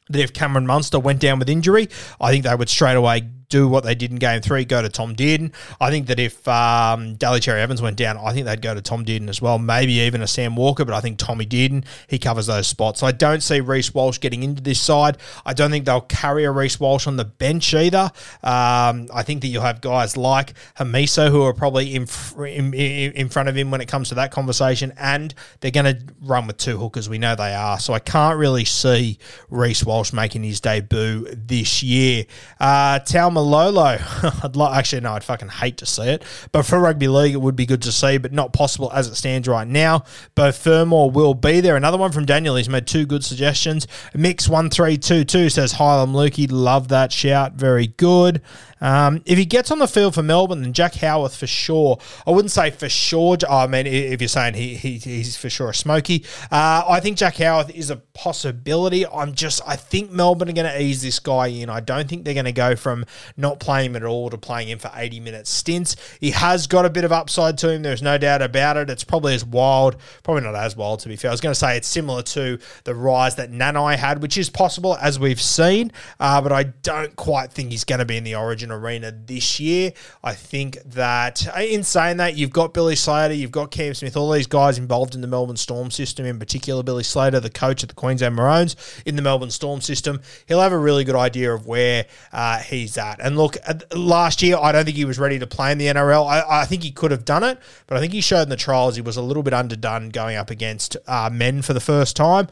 that 0.08 0.20
if 0.20 0.32
Cameron 0.32 0.66
Munster 0.66 0.98
went 0.98 1.20
down 1.20 1.38
with 1.38 1.48
injury, 1.48 1.88
I 2.20 2.30
think 2.30 2.44
they 2.44 2.54
would 2.54 2.68
straight 2.68 2.96
away 2.96 3.28
do 3.54 3.68
what 3.68 3.84
they 3.84 3.94
did 3.94 4.10
in 4.10 4.16
game 4.16 4.40
three, 4.40 4.64
go 4.64 4.82
to 4.82 4.88
Tom 4.88 5.14
Dearden. 5.14 5.52
I 5.80 5.88
think 5.88 6.08
that 6.08 6.18
if 6.18 6.46
um, 6.48 7.14
Daly 7.14 7.38
Cherry 7.38 7.60
Evans 7.60 7.80
went 7.80 7.96
down, 7.96 8.18
I 8.18 8.32
think 8.32 8.46
they'd 8.46 8.60
go 8.60 8.74
to 8.74 8.82
Tom 8.82 9.04
Dearden 9.04 9.28
as 9.28 9.40
well. 9.40 9.60
Maybe 9.60 9.92
even 10.00 10.22
a 10.22 10.26
Sam 10.26 10.56
Walker, 10.56 10.84
but 10.84 10.92
I 10.92 11.00
think 11.00 11.18
Tommy 11.18 11.46
Dearden, 11.46 11.84
he 12.08 12.18
covers 12.18 12.46
those 12.46 12.66
spots. 12.66 12.98
So 12.98 13.06
I 13.06 13.12
don't 13.12 13.44
see 13.44 13.60
Reece 13.60 13.94
Walsh 13.94 14.18
getting 14.18 14.42
into 14.42 14.60
this 14.60 14.80
side. 14.80 15.18
I 15.46 15.54
don't 15.54 15.70
think 15.70 15.84
they'll 15.84 16.00
carry 16.00 16.42
a 16.42 16.50
Reece 16.50 16.80
Walsh 16.80 17.06
on 17.06 17.16
the 17.16 17.24
bench 17.24 17.72
either. 17.74 18.10
Um, 18.42 19.06
I 19.14 19.22
think 19.22 19.42
that 19.42 19.48
you'll 19.48 19.62
have 19.62 19.80
guys 19.80 20.16
like 20.16 20.54
Hamiso 20.76 21.30
who 21.30 21.44
are 21.44 21.54
probably 21.54 21.94
in, 21.94 22.08
in, 22.36 23.12
in 23.12 23.28
front 23.28 23.48
of 23.48 23.56
him 23.56 23.70
when 23.70 23.80
it 23.80 23.86
comes 23.86 24.08
to 24.08 24.16
that 24.16 24.32
conversation, 24.32 24.92
and 24.98 25.32
they're 25.60 25.70
going 25.70 25.94
to 25.94 26.02
run 26.22 26.48
with 26.48 26.56
two 26.56 26.76
hookers. 26.76 27.08
We 27.08 27.18
know 27.18 27.36
they 27.36 27.54
are. 27.54 27.78
So 27.78 27.92
I 27.92 28.00
can't 28.00 28.36
really 28.36 28.64
see 28.64 29.18
Reece 29.48 29.84
Walsh 29.84 30.12
making 30.12 30.42
his 30.42 30.60
debut 30.60 31.28
this 31.32 31.84
year. 31.84 32.24
Uh, 32.58 32.98
Talma 32.98 33.43
Lolo. 33.44 33.98
I'd 34.42 34.56
like, 34.56 34.76
actually, 34.76 35.02
no, 35.02 35.12
I'd 35.12 35.24
fucking 35.24 35.48
hate 35.48 35.76
to 35.78 35.86
see 35.86 36.04
it. 36.04 36.24
But 36.52 36.64
for 36.64 36.78
rugby 36.78 37.08
league, 37.08 37.34
it 37.34 37.40
would 37.40 37.56
be 37.56 37.66
good 37.66 37.82
to 37.82 37.92
see, 37.92 38.18
but 38.18 38.32
not 38.32 38.52
possible 38.52 38.90
as 38.92 39.06
it 39.06 39.14
stands 39.14 39.48
right 39.48 39.66
now. 39.66 40.04
Beau 40.34 40.52
Fermor 40.52 41.10
will 41.10 41.34
be 41.34 41.60
there. 41.60 41.76
Another 41.76 41.98
one 41.98 42.12
from 42.12 42.26
Daniel. 42.26 42.56
He's 42.56 42.68
made 42.68 42.86
two 42.86 43.06
good 43.06 43.24
suggestions. 43.24 43.86
Mix 44.14 44.48
one 44.48 44.70
three 44.70 44.96
two 44.96 45.24
two 45.24 45.48
says 45.48 45.74
Heilum 45.74 46.12
Luki. 46.12 46.48
Love 46.50 46.88
that 46.88 47.12
shout. 47.12 47.54
Very 47.54 47.88
good. 47.88 48.42
Um, 48.84 49.22
if 49.24 49.38
he 49.38 49.46
gets 49.46 49.70
on 49.70 49.78
the 49.78 49.88
field 49.88 50.14
for 50.14 50.22
Melbourne, 50.22 50.60
then 50.60 50.74
Jack 50.74 50.94
Howarth 50.96 51.36
for 51.36 51.46
sure. 51.46 51.98
I 52.26 52.32
wouldn't 52.32 52.50
say 52.50 52.70
for 52.70 52.90
sure. 52.90 53.38
I 53.48 53.66
mean, 53.66 53.86
if 53.86 54.20
you're 54.20 54.28
saying 54.28 54.54
he, 54.54 54.74
he 54.74 54.98
he's 54.98 55.38
for 55.38 55.48
sure 55.48 55.70
a 55.70 55.74
smoky, 55.74 56.24
uh, 56.50 56.84
I 56.86 57.00
think 57.00 57.16
Jack 57.16 57.36
Howarth 57.36 57.70
is 57.74 57.88
a 57.88 57.96
possibility. 57.96 59.06
I'm 59.06 59.34
just, 59.34 59.62
I 59.66 59.76
think 59.76 60.10
Melbourne 60.10 60.50
are 60.50 60.52
going 60.52 60.70
to 60.70 60.82
ease 60.82 61.00
this 61.00 61.18
guy 61.18 61.46
in. 61.46 61.70
I 61.70 61.80
don't 61.80 62.08
think 62.08 62.24
they're 62.24 62.34
going 62.34 62.44
to 62.44 62.52
go 62.52 62.76
from 62.76 63.06
not 63.36 63.60
playing 63.60 63.90
him 63.90 63.96
at 63.96 64.04
all 64.04 64.30
to 64.30 64.38
playing 64.38 64.68
him 64.68 64.78
for 64.78 64.90
80 64.94 65.20
minute 65.20 65.46
stints. 65.46 65.96
He 66.20 66.30
has 66.30 66.66
got 66.66 66.84
a 66.84 66.90
bit 66.90 67.04
of 67.04 67.12
upside 67.12 67.58
to 67.58 67.70
him. 67.70 67.82
There's 67.82 68.02
no 68.02 68.18
doubt 68.18 68.42
about 68.42 68.76
it. 68.76 68.90
It's 68.90 69.04
probably 69.04 69.34
as 69.34 69.44
wild, 69.44 69.96
probably 70.22 70.42
not 70.42 70.54
as 70.54 70.76
wild 70.76 71.00
to 71.00 71.08
be 71.08 71.16
fair. 71.16 71.30
I 71.30 71.34
was 71.34 71.40
going 71.40 71.52
to 71.52 71.58
say 71.58 71.76
it's 71.76 71.88
similar 71.88 72.22
to 72.22 72.58
the 72.84 72.94
rise 72.94 73.36
that 73.36 73.50
Nanai 73.50 73.96
had, 73.96 74.22
which 74.22 74.36
is 74.36 74.50
possible 74.50 74.96
as 75.00 75.18
we've 75.18 75.40
seen, 75.40 75.92
uh, 76.20 76.40
but 76.40 76.52
I 76.52 76.64
don't 76.64 77.14
quite 77.16 77.52
think 77.52 77.70
he's 77.70 77.84
going 77.84 77.98
to 77.98 78.04
be 78.04 78.16
in 78.16 78.24
the 78.24 78.34
origin 78.34 78.70
arena 78.70 79.12
this 79.12 79.60
year. 79.60 79.92
I 80.22 80.34
think 80.34 80.82
that 80.84 81.46
in 81.56 81.82
saying 81.82 82.18
that, 82.18 82.36
you've 82.36 82.50
got 82.50 82.74
Billy 82.74 82.96
Slater, 82.96 83.34
you've 83.34 83.50
got 83.50 83.70
Cam 83.70 83.94
Smith, 83.94 84.16
all 84.16 84.30
these 84.30 84.46
guys 84.46 84.78
involved 84.78 85.14
in 85.14 85.20
the 85.20 85.26
Melbourne 85.26 85.56
Storm 85.56 85.90
system, 85.90 86.26
in 86.26 86.38
particular 86.38 86.82
Billy 86.82 87.02
Slater, 87.02 87.40
the 87.40 87.50
coach 87.50 87.82
at 87.82 87.88
the 87.88 87.94
Queensland 87.94 88.34
Maroons 88.34 88.76
in 89.06 89.16
the 89.16 89.22
Melbourne 89.22 89.50
Storm 89.50 89.80
system. 89.80 90.20
He'll 90.46 90.60
have 90.60 90.72
a 90.72 90.78
really 90.78 91.04
good 91.04 91.16
idea 91.16 91.52
of 91.52 91.66
where 91.66 92.06
uh, 92.32 92.58
he's 92.58 92.98
at 92.98 93.13
that. 93.16 93.24
And 93.24 93.36
look, 93.36 93.56
last 93.94 94.42
year, 94.42 94.56
I 94.60 94.72
don't 94.72 94.84
think 94.84 94.96
he 94.96 95.04
was 95.04 95.18
ready 95.18 95.38
to 95.38 95.46
play 95.46 95.72
in 95.72 95.78
the 95.78 95.86
NRL. 95.86 96.26
I, 96.26 96.62
I 96.62 96.64
think 96.64 96.82
he 96.82 96.90
could 96.90 97.10
have 97.10 97.24
done 97.24 97.42
it, 97.42 97.58
but 97.86 97.96
I 97.96 98.00
think 98.00 98.12
he 98.12 98.20
showed 98.20 98.42
in 98.42 98.48
the 98.48 98.56
trials 98.56 98.96
he 98.96 99.02
was 99.02 99.16
a 99.16 99.22
little 99.22 99.42
bit 99.42 99.54
underdone 99.54 100.10
going 100.10 100.36
up 100.36 100.50
against 100.50 100.96
uh, 101.06 101.30
men 101.32 101.62
for 101.62 101.72
the 101.72 101.80
first 101.80 102.16
time. 102.16 102.48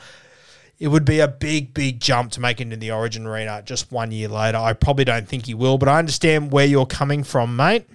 It 0.78 0.88
would 0.88 1.04
be 1.04 1.20
a 1.20 1.28
big, 1.28 1.74
big 1.74 2.00
jump 2.00 2.32
to 2.32 2.40
make 2.40 2.60
it 2.60 2.64
into 2.64 2.76
the 2.76 2.90
Origin 2.90 3.26
arena 3.26 3.62
just 3.64 3.92
one 3.92 4.10
year 4.10 4.28
later. 4.28 4.58
I 4.58 4.72
probably 4.72 5.04
don't 5.04 5.28
think 5.28 5.46
he 5.46 5.54
will, 5.54 5.78
but 5.78 5.88
I 5.88 5.98
understand 5.98 6.50
where 6.50 6.66
you're 6.66 6.86
coming 6.86 7.22
from, 7.22 7.54
mate. 7.54 7.86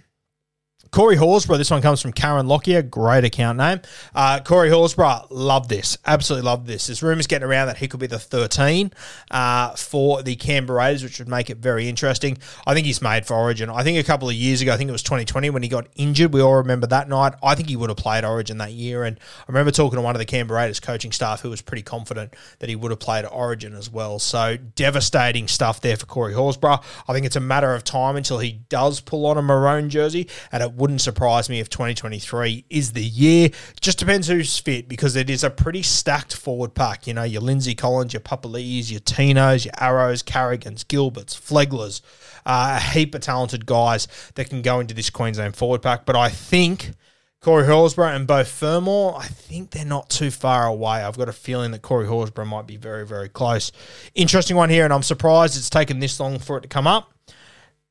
Corey 0.91 1.15
Horsburgh, 1.15 1.57
this 1.57 1.71
one 1.71 1.81
comes 1.81 2.01
from 2.01 2.13
Karen 2.13 2.47
Lockyer, 2.47 2.81
great 2.81 3.23
account 3.23 3.57
name. 3.57 3.81
Uh, 4.15 4.39
Corey 4.39 4.69
Horsburgh, 4.69 5.27
love 5.29 5.67
this, 5.67 5.97
absolutely 6.05 6.45
love 6.45 6.65
this. 6.65 6.87
There's 6.87 7.03
rumours 7.03 7.27
getting 7.27 7.47
around 7.47 7.67
that 7.67 7.77
he 7.77 7.87
could 7.87 7.99
be 7.99 8.07
the 8.07 8.19
13 8.19 8.91
uh, 9.31 9.71
for 9.71 10.23
the 10.23 10.35
Canberra 10.35 10.77
Raiders, 10.77 11.03
which 11.03 11.19
would 11.19 11.27
make 11.27 11.49
it 11.49 11.57
very 11.57 11.89
interesting. 11.89 12.37
I 12.65 12.73
think 12.73 12.85
he's 12.85 13.01
made 13.01 13.25
for 13.25 13.35
Origin. 13.35 13.69
I 13.69 13.83
think 13.83 13.97
a 13.97 14.03
couple 14.03 14.29
of 14.29 14.35
years 14.35 14.61
ago, 14.61 14.73
I 14.73 14.77
think 14.77 14.89
it 14.89 14.93
was 14.93 15.03
2020 15.03 15.49
when 15.49 15.63
he 15.63 15.69
got 15.69 15.87
injured. 15.95 16.33
We 16.33 16.41
all 16.41 16.55
remember 16.55 16.87
that 16.87 17.09
night. 17.09 17.33
I 17.43 17.55
think 17.55 17.69
he 17.69 17.75
would 17.75 17.89
have 17.89 17.97
played 17.97 18.23
Origin 18.23 18.57
that 18.59 18.71
year, 18.71 19.03
and 19.03 19.19
I 19.19 19.43
remember 19.47 19.71
talking 19.71 19.97
to 19.97 20.01
one 20.01 20.15
of 20.15 20.19
the 20.19 20.25
Canberra 20.25 20.61
Raiders 20.61 20.79
coaching 20.79 21.11
staff 21.11 21.41
who 21.41 21.49
was 21.49 21.61
pretty 21.61 21.83
confident 21.83 22.33
that 22.59 22.69
he 22.69 22.75
would 22.75 22.91
have 22.91 22.99
played 22.99 23.25
Origin 23.25 23.73
as 23.73 23.89
well. 23.89 24.19
So 24.19 24.57
devastating 24.75 25.47
stuff 25.47 25.81
there 25.81 25.97
for 25.97 26.05
Corey 26.05 26.33
Horsburgh. 26.33 26.83
I 27.07 27.13
think 27.13 27.25
it's 27.25 27.35
a 27.35 27.41
matter 27.41 27.73
of 27.73 27.83
time 27.83 28.15
until 28.15 28.39
he 28.39 28.53
does 28.69 29.01
pull 29.01 29.25
on 29.25 29.37
a 29.37 29.41
maroon 29.41 29.89
jersey, 29.89 30.29
and 30.51 30.63
it 30.63 30.76
wouldn't 30.77 31.01
surprise 31.01 31.49
me 31.49 31.59
if 31.59 31.69
2023 31.69 32.65
is 32.69 32.93
the 32.93 33.03
year. 33.03 33.49
Just 33.81 33.97
depends 33.97 34.27
who's 34.27 34.57
fit 34.57 34.87
because 34.87 35.15
it 35.15 35.29
is 35.29 35.43
a 35.43 35.49
pretty 35.49 35.81
stacked 35.81 36.35
forward 36.35 36.75
pack. 36.75 37.07
You 37.07 37.15
know, 37.15 37.23
your 37.23 37.41
Lindsay 37.41 37.73
Collins, 37.73 38.13
your 38.13 38.21
Papali'is, 38.21 38.91
your 38.91 38.99
Tinos, 39.01 39.65
your 39.65 39.73
Arrows, 39.79 40.21
Carrigans, 40.21 40.83
Gilberts, 40.83 41.35
Fleglers, 41.35 42.01
uh, 42.45 42.79
a 42.79 42.79
heap 42.79 43.15
of 43.15 43.21
talented 43.21 43.65
guys 43.65 44.07
that 44.35 44.49
can 44.49 44.61
go 44.61 44.79
into 44.79 44.93
this 44.93 45.09
Queensland 45.09 45.55
forward 45.55 45.81
pack. 45.81 46.05
But 46.05 46.15
I 46.15 46.29
think. 46.29 46.91
Corey 47.39 47.65
Horsburgh 47.65 48.15
and 48.15 48.25
Beau 48.25 48.43
Fermor, 48.43 49.13
I 49.15 49.27
think 49.27 49.69
they're 49.69 49.85
not 49.85 50.09
too 50.09 50.31
far 50.31 50.65
away. 50.65 51.03
I've 51.03 51.19
got 51.19 51.29
a 51.29 51.33
feeling 51.33 51.69
that 51.71 51.83
Corey 51.83 52.07
Horsburgh 52.07 52.47
might 52.47 52.65
be 52.65 52.77
very, 52.77 53.05
very 53.05 53.29
close. 53.29 53.71
Interesting 54.15 54.57
one 54.57 54.71
here, 54.71 54.83
and 54.83 54.91
I'm 54.91 55.03
surprised 55.03 55.55
it's 55.55 55.69
taken 55.69 55.99
this 55.99 56.19
long 56.19 56.39
for 56.39 56.57
it 56.57 56.61
to 56.61 56.67
come 56.67 56.87
up. 56.87 57.13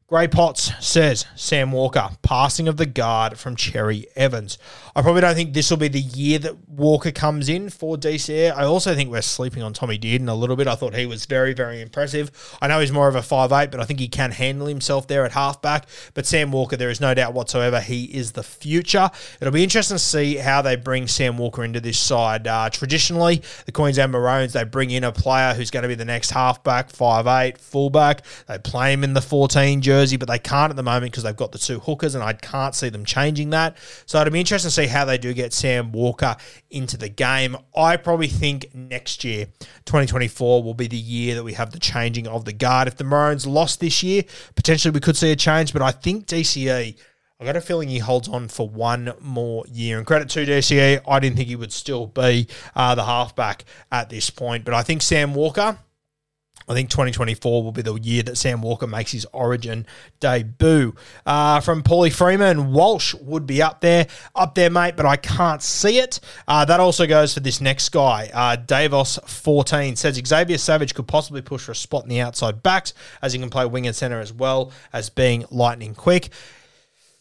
Grey 0.09 0.29
Potts 0.29 0.71
says 0.79 1.27
Sam 1.35 1.73
Walker, 1.73 2.11
passing 2.23 2.69
of 2.69 2.77
the 2.77 2.87
guard 2.87 3.41
from 3.41 3.57
Cherry 3.57 4.07
Evans. 4.15 4.57
I 4.95 5.03
probably 5.03 5.21
don't 5.21 5.35
think 5.35 5.53
this 5.53 5.69
will 5.69 5.79
be 5.79 5.89
the 5.89 5.99
year 5.99 6.39
that 6.39 6.69
Walker 6.69 7.11
comes 7.11 7.49
in 7.49 7.71
for 7.71 7.97
DCE. 7.97 8.57
I 8.57 8.63
also 8.63 8.95
think 8.95 9.11
we're 9.11 9.21
sleeping 9.21 9.65
on 9.65 9.73
Tommy 9.73 9.99
Dearden 9.99 10.29
a 10.29 10.35
little 10.35 10.55
bit. 10.55 10.69
I 10.69 10.77
thought 10.77 10.95
he 10.95 11.07
was 11.07 11.27
very, 11.27 11.55
very 11.55 11.83
impressive. 11.83 12.31
I 12.63 12.69
know 12.69 12.79
he's 12.79 12.93
more 12.93 13.09
of 13.09 13.17
a 13.17 13.23
five 13.23 13.51
eight, 13.51 13.73
but 13.73 13.81
I 13.81 13.85
think 13.85 13.99
he 13.99 14.07
can 14.07 14.31
handle 14.31 14.69
himself 14.69 15.09
there 15.09 15.25
at 15.25 15.33
halfback. 15.33 15.89
But 16.15 16.25
Sam 16.25 16.53
Walker, 16.53 16.77
there 16.77 16.89
is 16.89 17.01
no 17.01 17.13
doubt 17.13 17.35
whatsoever, 17.35 17.81
he 17.81 18.05
is 18.05 18.31
the 18.31 18.45
future. 18.45 19.11
It'll 19.41 19.53
be 19.53 19.65
interesting 19.65 19.97
to 19.97 20.03
see 20.03 20.37
how 20.37 20.63
they 20.63 20.77
bring 20.77 21.09
Sam 21.09 21.37
Walker 21.37 21.65
into 21.65 21.81
this 21.81 21.99
side. 21.99 22.47
Uh, 22.47 22.71
traditionally, 22.71 23.43
the 23.65 23.73
Queensland 23.73 24.13
Maroons, 24.13 24.53
they 24.53 24.63
bring 24.63 24.91
in 24.93 25.03
a 25.03 25.11
player 25.11 25.53
who's 25.53 25.73
going 25.73 25.83
to 25.83 25.89
be 25.89 25.97
the 25.97 26.05
next 26.05 26.31
halfback, 26.31 26.91
five 26.91 27.27
eight, 27.27 27.59
fullback. 27.59 28.23
They 28.47 28.59
play 28.59 28.93
him 28.93 29.03
in 29.03 29.13
the 29.13 29.21
14 29.21 29.83
jersey 29.83 29.96
jersey, 29.97 30.17
but 30.17 30.29
they 30.29 30.39
can't 30.39 30.71
at 30.71 30.77
the 30.77 30.83
moment 30.83 31.13
because 31.13 31.23
they've 31.23 31.37
got 31.37 31.53
the 31.53 31.59
two 31.59 31.81
hookers, 31.81 32.15
and 32.15 32.23
I 32.23 32.35
can't 32.35 32.75
see 32.75 32.89
them 32.89 33.05
changing 33.05 33.51
that. 33.51 33.77
So 34.05 34.21
it'll 34.21 34.33
be 34.33 34.41
interesting 34.41 34.69
to 34.69 34.75
see 34.75 34.87
how 34.87 35.05
they 35.05 35.19
do 35.19 35.33
get 35.33 35.53
Sam 35.53 35.93
Walker 35.93 36.37
into 36.71 36.97
the 36.97 37.09
game. 37.09 37.57
I 37.75 37.97
probably 37.97 38.29
think 38.29 38.75
next 38.75 39.25
year, 39.25 39.47
2024, 39.87 40.63
will 40.63 40.75
be 40.75 40.87
the 40.87 40.97
year 40.97 41.35
that 41.35 41.45
we 41.45 41.55
have 41.55 41.71
the 41.71 41.79
changing 41.79 42.27
of 42.27 42.45
the 42.45 42.53
guard. 42.53 42.89
If 42.89 42.97
the 42.97 43.05
Maroons 43.05 43.47
lost 43.47 43.81
this 43.81 44.03
year, 44.03 44.25
potentially 44.55 44.93
we 44.93 45.01
could 45.01 45.17
see 45.17 45.33
a 45.33 45.37
change, 45.37 45.73
but 45.73 45.83
I 45.83 45.91
think 45.91 46.27
DCE. 46.27 46.97
I 47.39 47.45
got 47.45 47.55
a 47.55 47.61
feeling 47.61 47.91
he 47.91 47.99
holds 47.99 48.29
on 48.29 48.49
for 48.49 48.67
one 48.67 49.13
more 49.21 49.67
year. 49.71 49.99
And 49.99 50.07
credit 50.07 50.31
to 50.31 50.47
DCE, 50.47 51.03
I 51.07 51.21
didn't 51.21 51.37
think 51.37 51.49
he 51.49 51.57
would 51.57 51.73
still 51.73 52.07
be 52.07 52.49
uh, 52.75 52.95
the 52.95 53.05
halfback 53.05 53.67
at 53.93 54.09
this 54.09 54.31
point. 54.31 54.65
But 54.65 54.73
I 54.73 54.83
think 54.83 55.03
Sam 55.03 55.35
Walker, 55.35 55.77
I 56.69 56.75
think 56.75 56.91
2024 56.91 57.63
will 57.63 57.73
be 57.73 57.83
the 57.83 57.95
year 57.95 58.23
that 58.25 58.37
Sam 58.37 58.61
Walker 58.61 58.87
makes 58.87 59.13
his 59.13 59.27
origin 59.33 59.87
debut. 60.19 60.95
Uh, 61.25 61.61
from 61.61 61.83
Paulie 61.83 62.13
Freeman, 62.13 62.73
Walsh 62.73 63.15
would 63.15 63.47
be 63.47 63.63
up 63.63 63.81
there, 63.81 64.07
up 64.35 64.55
there, 64.55 64.71
mate, 64.71 64.97
but 64.97 65.07
I 65.07 65.17
can't 65.17 65.63
see 65.63 65.99
it. 65.99 66.21
Uh, 66.49 66.65
that 66.65 66.81
also 66.81 67.07
goes 67.07 67.35
for 67.35 67.41
this 67.41 67.61
next 67.61 67.91
guy. 67.91 68.31
Uh, 68.35 68.57
Davos14 68.57 69.97
says 69.97 70.21
Xavier 70.27 70.59
Savage 70.59 70.95
could 70.95 71.07
possibly 71.07 71.41
push 71.43 71.65
for 71.65 71.73
a 71.73 71.77
spot 71.77 72.03
in 72.03 72.09
the 72.09 72.21
outside 72.21 72.63
backs, 72.63 72.95
as 73.23 73.33
he 73.33 73.39
can 73.39 73.51
play 73.51 73.65
wing 73.67 73.87
and 73.87 73.95
centre 73.95 74.21
as 74.21 74.33
well 74.33 74.73
as 74.93 75.09
being 75.09 75.45
lightning 75.51 75.95
quick. 75.95 76.31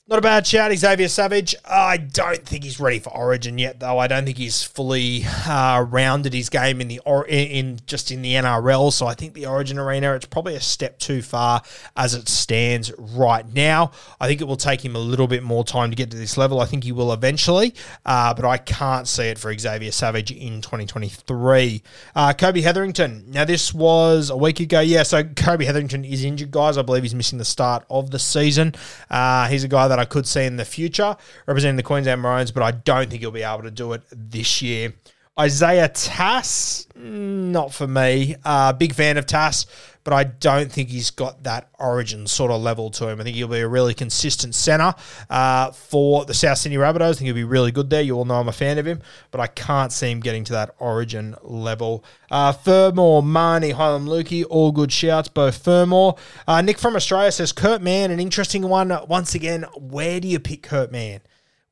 Not 0.07 0.19
a 0.19 0.21
bad 0.21 0.45
shout, 0.45 0.71
Xavier 0.71 1.07
Savage. 1.07 1.55
I 1.65 1.97
don't 1.97 2.45
think 2.45 2.63
he's 2.63 2.79
ready 2.79 2.99
for 2.99 3.09
Origin 3.09 3.57
yet, 3.57 3.79
though. 3.79 3.97
I 3.97 4.05
don't 4.05 4.23
think 4.23 4.37
he's 4.37 4.61
fully 4.61 5.23
uh, 5.47 5.83
rounded 5.89 6.31
his 6.31 6.47
game 6.49 6.79
in 6.79 6.89
the 6.89 6.99
or 7.07 7.25
in, 7.25 7.79
just 7.87 8.11
in 8.11 8.21
the 8.21 8.33
NRL. 8.33 8.93
So 8.93 9.07
I 9.07 9.15
think 9.15 9.33
the 9.33 9.47
Origin 9.47 9.79
arena 9.79 10.13
it's 10.13 10.27
probably 10.27 10.53
a 10.53 10.59
step 10.59 10.99
too 10.99 11.23
far 11.23 11.63
as 11.97 12.13
it 12.13 12.29
stands 12.29 12.91
right 12.99 13.51
now. 13.51 13.93
I 14.21 14.27
think 14.27 14.41
it 14.41 14.43
will 14.43 14.57
take 14.57 14.85
him 14.85 14.95
a 14.95 14.99
little 14.99 15.25
bit 15.25 15.41
more 15.41 15.63
time 15.63 15.89
to 15.89 15.95
get 15.95 16.11
to 16.11 16.17
this 16.17 16.37
level. 16.37 16.59
I 16.59 16.65
think 16.65 16.83
he 16.83 16.91
will 16.91 17.11
eventually, 17.11 17.73
uh, 18.05 18.35
but 18.35 18.45
I 18.45 18.59
can't 18.59 19.07
see 19.07 19.23
it 19.23 19.39
for 19.39 19.57
Xavier 19.57 19.91
Savage 19.91 20.29
in 20.29 20.61
2023. 20.61 21.81
Uh, 22.15 22.33
Kobe 22.33 22.61
Hetherington. 22.61 23.23
Now 23.31 23.45
this 23.45 23.73
was 23.73 24.29
a 24.29 24.37
week 24.37 24.59
ago. 24.59 24.81
Yeah, 24.81 25.01
so 25.01 25.23
Kobe 25.23 25.65
Hetherington 25.65 26.05
is 26.05 26.23
injured, 26.23 26.51
guys. 26.51 26.77
I 26.77 26.83
believe 26.83 27.01
he's 27.01 27.15
missing 27.15 27.39
the 27.39 27.45
start 27.45 27.85
of 27.89 28.11
the 28.11 28.19
season. 28.19 28.75
Uh, 29.09 29.47
he's 29.47 29.63
a 29.63 29.67
guy 29.67 29.87
that 29.87 29.94
that 29.95 30.01
I 30.01 30.05
could 30.05 30.27
see 30.27 30.43
in 30.43 30.57
the 30.57 30.65
future 30.65 31.15
representing 31.45 31.77
the 31.77 31.83
Queensland 31.83 32.21
Maroons, 32.21 32.51
but 32.51 32.63
I 32.63 32.71
don't 32.71 33.09
think 33.09 33.21
he'll 33.21 33.31
be 33.31 33.43
able 33.43 33.63
to 33.63 33.71
do 33.71 33.93
it 33.93 34.03
this 34.11 34.61
year. 34.61 34.93
Isaiah 35.39 35.87
Tass, 35.87 36.87
not 36.95 37.73
for 37.73 37.87
me. 37.87 38.35
Uh, 38.43 38.73
big 38.73 38.93
fan 38.93 39.17
of 39.17 39.25
Tass, 39.25 39.65
but 40.05 40.13
I 40.13 40.23
don't 40.23 40.71
think 40.71 40.89
he's 40.89 41.09
got 41.09 41.43
that 41.43 41.67
origin 41.79 42.27
sort 42.27 42.51
of 42.51 42.61
level 42.61 42.91
to 42.91 43.09
him. 43.09 43.19
I 43.19 43.23
think 43.23 43.35
he'll 43.35 43.47
be 43.47 43.59
a 43.59 43.67
really 43.67 43.95
consistent 43.95 44.53
centre 44.53 44.93
uh, 45.31 45.71
for 45.71 46.25
the 46.25 46.33
South 46.35 46.59
Sydney 46.59 46.77
Rabbitohs. 46.77 47.09
I 47.09 47.13
think 47.13 47.25
he'll 47.25 47.33
be 47.33 47.43
really 47.43 47.71
good 47.71 47.89
there. 47.89 48.03
You 48.03 48.15
all 48.15 48.23
know 48.23 48.35
I'm 48.35 48.47
a 48.47 48.53
fan 48.53 48.77
of 48.77 48.85
him, 48.85 49.01
but 49.31 49.41
I 49.41 49.47
can't 49.47 49.91
see 49.91 50.11
him 50.11 50.19
getting 50.19 50.43
to 50.45 50.53
that 50.53 50.75
origin 50.77 51.35
level. 51.41 52.05
Uh, 52.29 52.51
Fermor, 52.53 53.23
Mahoney, 53.23 53.73
Heilum 53.73 54.05
Luki, 54.07 54.45
all 54.47 54.71
good 54.71 54.91
shouts, 54.91 55.27
both 55.27 55.57
Fermor. 55.57 56.13
Uh, 56.47 56.61
Nick 56.61 56.77
from 56.77 56.95
Australia 56.95 57.31
says, 57.31 57.51
Kurt 57.51 57.81
Mann, 57.81 58.11
an 58.11 58.19
interesting 58.19 58.69
one. 58.69 58.95
Once 59.07 59.33
again, 59.33 59.63
where 59.75 60.19
do 60.19 60.27
you 60.27 60.39
pick 60.39 60.61
Kurt 60.61 60.91
Mann? 60.91 61.21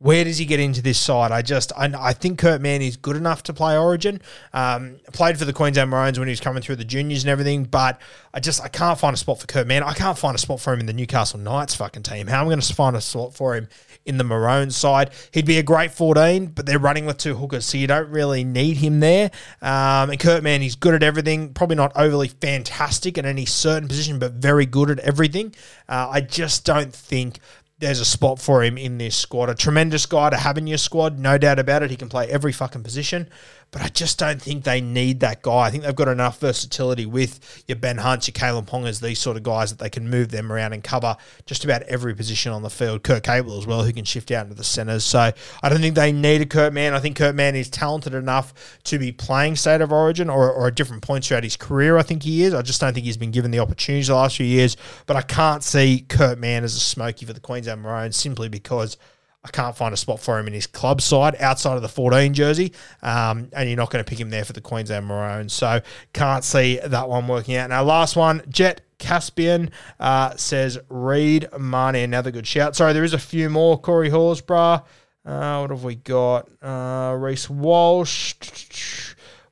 Where 0.04 0.26
does 0.26 0.38
he 0.38 0.44
get 0.44 0.60
into 0.60 0.82
this 0.82 1.00
side? 1.00 1.32
I 1.32 1.42
just, 1.42 1.72
I, 1.78 1.90
I 1.98 2.12
think 2.12 2.38
Kurt 2.38 2.60
Mann 2.60 2.82
is 2.82 2.98
good 2.98 3.16
enough 3.16 3.42
to 3.44 3.54
play 3.54 3.78
Origin. 3.78 4.20
Um, 4.52 4.98
played 5.14 5.40
for 5.40 5.46
the 5.46 5.54
Queensland 5.54 5.90
Maroons 5.90 6.20
when 6.20 6.28
he 6.28 6.34
was 6.34 6.42
coming 6.42 6.62
through 6.62 6.76
the 6.76 6.84
juniors 6.84 7.24
and 7.24 7.30
everything, 7.30 7.64
but 7.64 8.02
I 8.34 8.42
just, 8.42 8.62
I 8.62 8.68
can't 8.68 9.00
find 9.00 9.14
a 9.14 9.18
spot 9.18 9.40
for 9.40 9.48
Kurt 9.48 9.66
Mann. 9.66 9.82
I 9.82 9.94
can't 9.94 10.18
find 10.18 10.36
a 10.36 10.38
spot 10.38 10.60
for 10.60 10.74
him 10.74 10.82
in 10.82 10.88
the 10.88 10.94
Newcastle 10.94 11.40
Knights 11.40 11.74
fucking 11.76 12.04
team. 12.04 12.28
How 12.28 12.42
am 12.42 12.48
I 12.48 12.50
going 12.50 12.60
to 12.60 12.74
find 12.76 12.98
a 12.98 13.02
spot 13.02 13.34
for 13.34 13.56
him 13.56 13.70
in 14.06 14.18
the 14.18 14.26
Maroons 14.26 14.76
side? 14.76 15.12
He'd 15.32 15.46
be 15.46 15.58
a 15.58 15.64
great 15.64 15.92
14, 15.92 16.48
but 16.48 16.66
they're 16.66 16.80
running 16.80 17.06
with 17.06 17.18
two 17.18 17.36
hookers, 17.36 17.66
so 17.66 17.78
you 17.78 17.88
don't 17.88 18.10
really 18.10 18.44
need 18.44 18.76
him 18.76 19.00
there. 19.00 19.32
Um, 19.62 20.10
and 20.10 20.20
Kurt 20.20 20.44
Mann, 20.44 20.60
he's 20.60 20.76
good 20.76 20.96
at 20.96 21.04
everything. 21.04 21.54
Probably 21.54 21.78
not 21.78 21.94
overly 21.96 22.28
fantastic 22.28 23.18
in 23.18 23.26
any 23.26 23.46
certain 23.46 23.88
position, 23.88 24.20
but 24.20 24.34
very 24.34 24.66
good 24.66 24.90
at 24.90 25.00
everything. 25.00 25.56
Uh, 25.88 26.10
I 26.12 26.20
just 26.20 26.66
don't 26.66 26.94
think 26.94 27.40
there's 27.84 28.00
a 28.00 28.06
spot 28.06 28.40
for 28.40 28.64
him 28.64 28.78
in 28.78 28.98
this 28.98 29.16
squad. 29.16 29.50
A 29.50 29.56
tremendous 29.56 30.06
guy 30.06 30.30
to 30.30 30.38
have 30.38 30.58
in 30.58 30.68
your 30.68 30.78
squad, 30.78 31.20
no 31.20 31.38
doubt 31.38 31.60
about 31.60 31.84
it. 31.84 31.92
He 31.92 31.98
can 31.98 32.10
play 32.10 32.28
every 32.30 32.52
fucking 32.52 32.82
position 32.82 33.28
but 33.74 33.82
I 33.82 33.88
just 33.88 34.20
don't 34.20 34.40
think 34.40 34.64
they 34.64 34.82
need 34.82 35.22
that 35.22 35.42
guy. 35.42 35.62
I 35.62 35.72
think 35.72 35.84
they've 35.84 35.96
got 35.96 36.08
enough 36.08 36.40
versatility 36.40 37.08
with 37.08 37.64
your 37.68 37.76
Ben 37.76 37.98
Hunts, 37.98 38.28
your 38.28 38.34
Kalyn 38.34 38.68
Pongas, 38.68 39.02
these 39.02 39.18
sort 39.18 39.36
of 39.36 39.42
guys 39.42 39.72
that 39.72 39.80
they 39.80 39.90
can 39.90 40.08
move 40.08 40.30
them 40.30 40.52
around 40.52 40.74
and 40.74 40.84
cover 40.84 41.18
just 41.48 41.66
about 41.66 41.82
every 41.84 42.14
position 42.14 42.52
on 42.52 42.62
the 42.62 42.70
field. 42.70 43.04
Kurt 43.04 43.24
Capewell 43.24 43.58
as 43.58 43.66
well, 43.66 43.84
who 43.84 43.92
can 43.92 44.06
shift 44.06 44.30
out 44.30 44.44
into 44.44 44.56
the 44.56 44.64
centres. 44.64 45.04
So 45.04 45.32
I 45.64 45.70
don't 45.70 45.82
think 45.82 45.96
they 45.96 46.12
need 46.12 46.42
a 46.42 46.46
Kurt 46.46 46.72
Mann. 46.72 46.94
I 46.94 47.00
think 47.00 47.18
Kurt 47.18 47.34
Mann 47.34 47.56
is 47.56 47.68
talented 47.68 48.14
enough 48.14 48.54
to 48.84 49.00
be 49.00 49.12
playing 49.12 49.56
State 49.56 49.82
of 49.82 49.92
Origin 49.92 50.30
or, 50.30 50.54
or 50.54 50.68
at 50.68 50.76
different 50.76 51.02
points 51.02 51.28
throughout 51.28 51.44
his 51.44 51.58
career. 51.58 51.98
I 51.98 52.04
think 52.04 52.22
he 52.22 52.44
is. 52.44 52.54
I 52.54 52.62
just 52.62 52.80
don't 52.80 52.94
think 52.94 53.08
he's 53.08 53.18
been 53.18 53.32
given 53.32 53.50
the 53.50 53.60
opportunities 53.60 54.08
the 54.08 54.14
last 54.14 54.38
few 54.38 54.46
years. 54.46 54.78
But 55.08 55.18
I 55.18 55.24
can't 55.24 55.64
see 55.64 56.06
Kurt 56.08 56.38
Mann 56.38 56.64
as 56.64 56.76
a 56.76 56.80
smoky 56.80 57.26
for 57.26 57.34
the 57.34 57.40
Queensland 57.40 57.82
Maroons 57.82 58.18
simply 58.18 58.50
because– 58.50 58.98
I 59.46 59.50
can't 59.50 59.76
find 59.76 59.94
a 59.94 59.98
spot 59.98 60.22
for 60.22 60.40
him 60.40 60.48
in 60.48 60.54
his 60.54 60.68
club 60.68 61.02
side 61.02 61.36
outside 61.40 61.76
of 61.76 61.82
the 61.82 61.90
14 61.90 62.34
jersey, 62.34 62.72
um, 63.02 63.50
and 63.52 63.68
you're 63.68 63.78
not 63.78 63.90
going 63.90 64.04
to 64.04 64.10
pick 64.10 64.20
him 64.20 64.30
there 64.30 64.46
for 64.46 64.54
the 64.54 64.62
Queensland 64.62 65.06
Maroons. 65.06 65.52
So 65.52 65.82
can't 66.14 66.46
see 66.46 66.80
that 66.84 67.10
one 67.10 67.28
working 67.28 67.56
out. 67.56 67.70
Now, 67.70 67.84
last 67.84 68.16
one, 68.16 68.42
Jet 68.48 68.82
Caspian 69.00 69.72
uh, 70.00 70.36
says 70.38 70.80
Reed 70.88 71.48
Mahoney, 71.58 72.04
another 72.04 72.32
good 72.32 72.48
shout. 72.48 72.76
Sorry, 72.76 72.94
there 72.94 73.04
is 73.04 73.14
a 73.14 73.20
few 73.20 73.50
more. 73.50 73.78
Corey 73.78 74.10
Horsburgh. 74.10 74.84
Uh, 75.26 75.58
what 75.60 75.70
have 75.70 75.84
we 75.84 75.96
got? 75.96 76.50
Uh, 76.62 77.16
Reece 77.18 77.50
Walsh. 77.50 78.36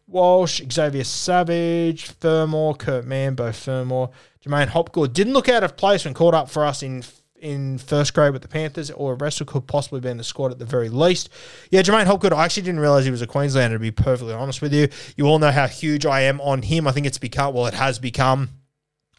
Walsh, 0.07 0.61
Xavier 0.71 1.05
Savage, 1.05 2.07
Fermor, 2.19 2.73
Kurt 2.73 3.05
Mann, 3.05 3.35
both 3.35 3.55
Fermor, 3.55 4.09
J'maine 4.45 4.67
Hopgood. 4.67 5.13
Didn't 5.13 5.33
look 5.33 5.47
out 5.47 5.63
of 5.63 5.77
place 5.77 6.03
when 6.03 6.13
called 6.13 6.35
up 6.35 6.49
for 6.49 6.65
us 6.65 6.83
in 6.83 7.01
in 7.41 7.77
first 7.79 8.13
grade 8.13 8.31
with 8.31 8.43
the 8.43 8.47
Panthers, 8.47 8.91
or 8.91 9.13
a 9.13 9.15
Wrestle 9.15 9.45
could 9.45 9.67
possibly 9.67 9.99
be 9.99 10.09
in 10.09 10.17
the 10.17 10.23
squad 10.23 10.51
at 10.51 10.59
the 10.59 10.65
very 10.65 10.89
least. 10.89 11.29
Yeah, 11.71 11.81
J'maine 11.81 12.05
Hopgood, 12.05 12.31
I 12.31 12.45
actually 12.45 12.63
didn't 12.63 12.79
realize 12.79 13.03
he 13.03 13.11
was 13.11 13.21
a 13.21 13.27
Queenslander, 13.27 13.75
to 13.75 13.79
be 13.79 13.91
perfectly 13.91 14.33
honest 14.33 14.61
with 14.61 14.73
you. 14.73 14.87
You 15.17 15.25
all 15.25 15.39
know 15.39 15.51
how 15.51 15.67
huge 15.67 16.05
I 16.05 16.21
am 16.21 16.39
on 16.41 16.61
him. 16.61 16.87
I 16.87 16.91
think 16.91 17.05
it's 17.07 17.17
become, 17.17 17.53
well, 17.53 17.65
it 17.65 17.73
has 17.73 17.99
become 17.99 18.49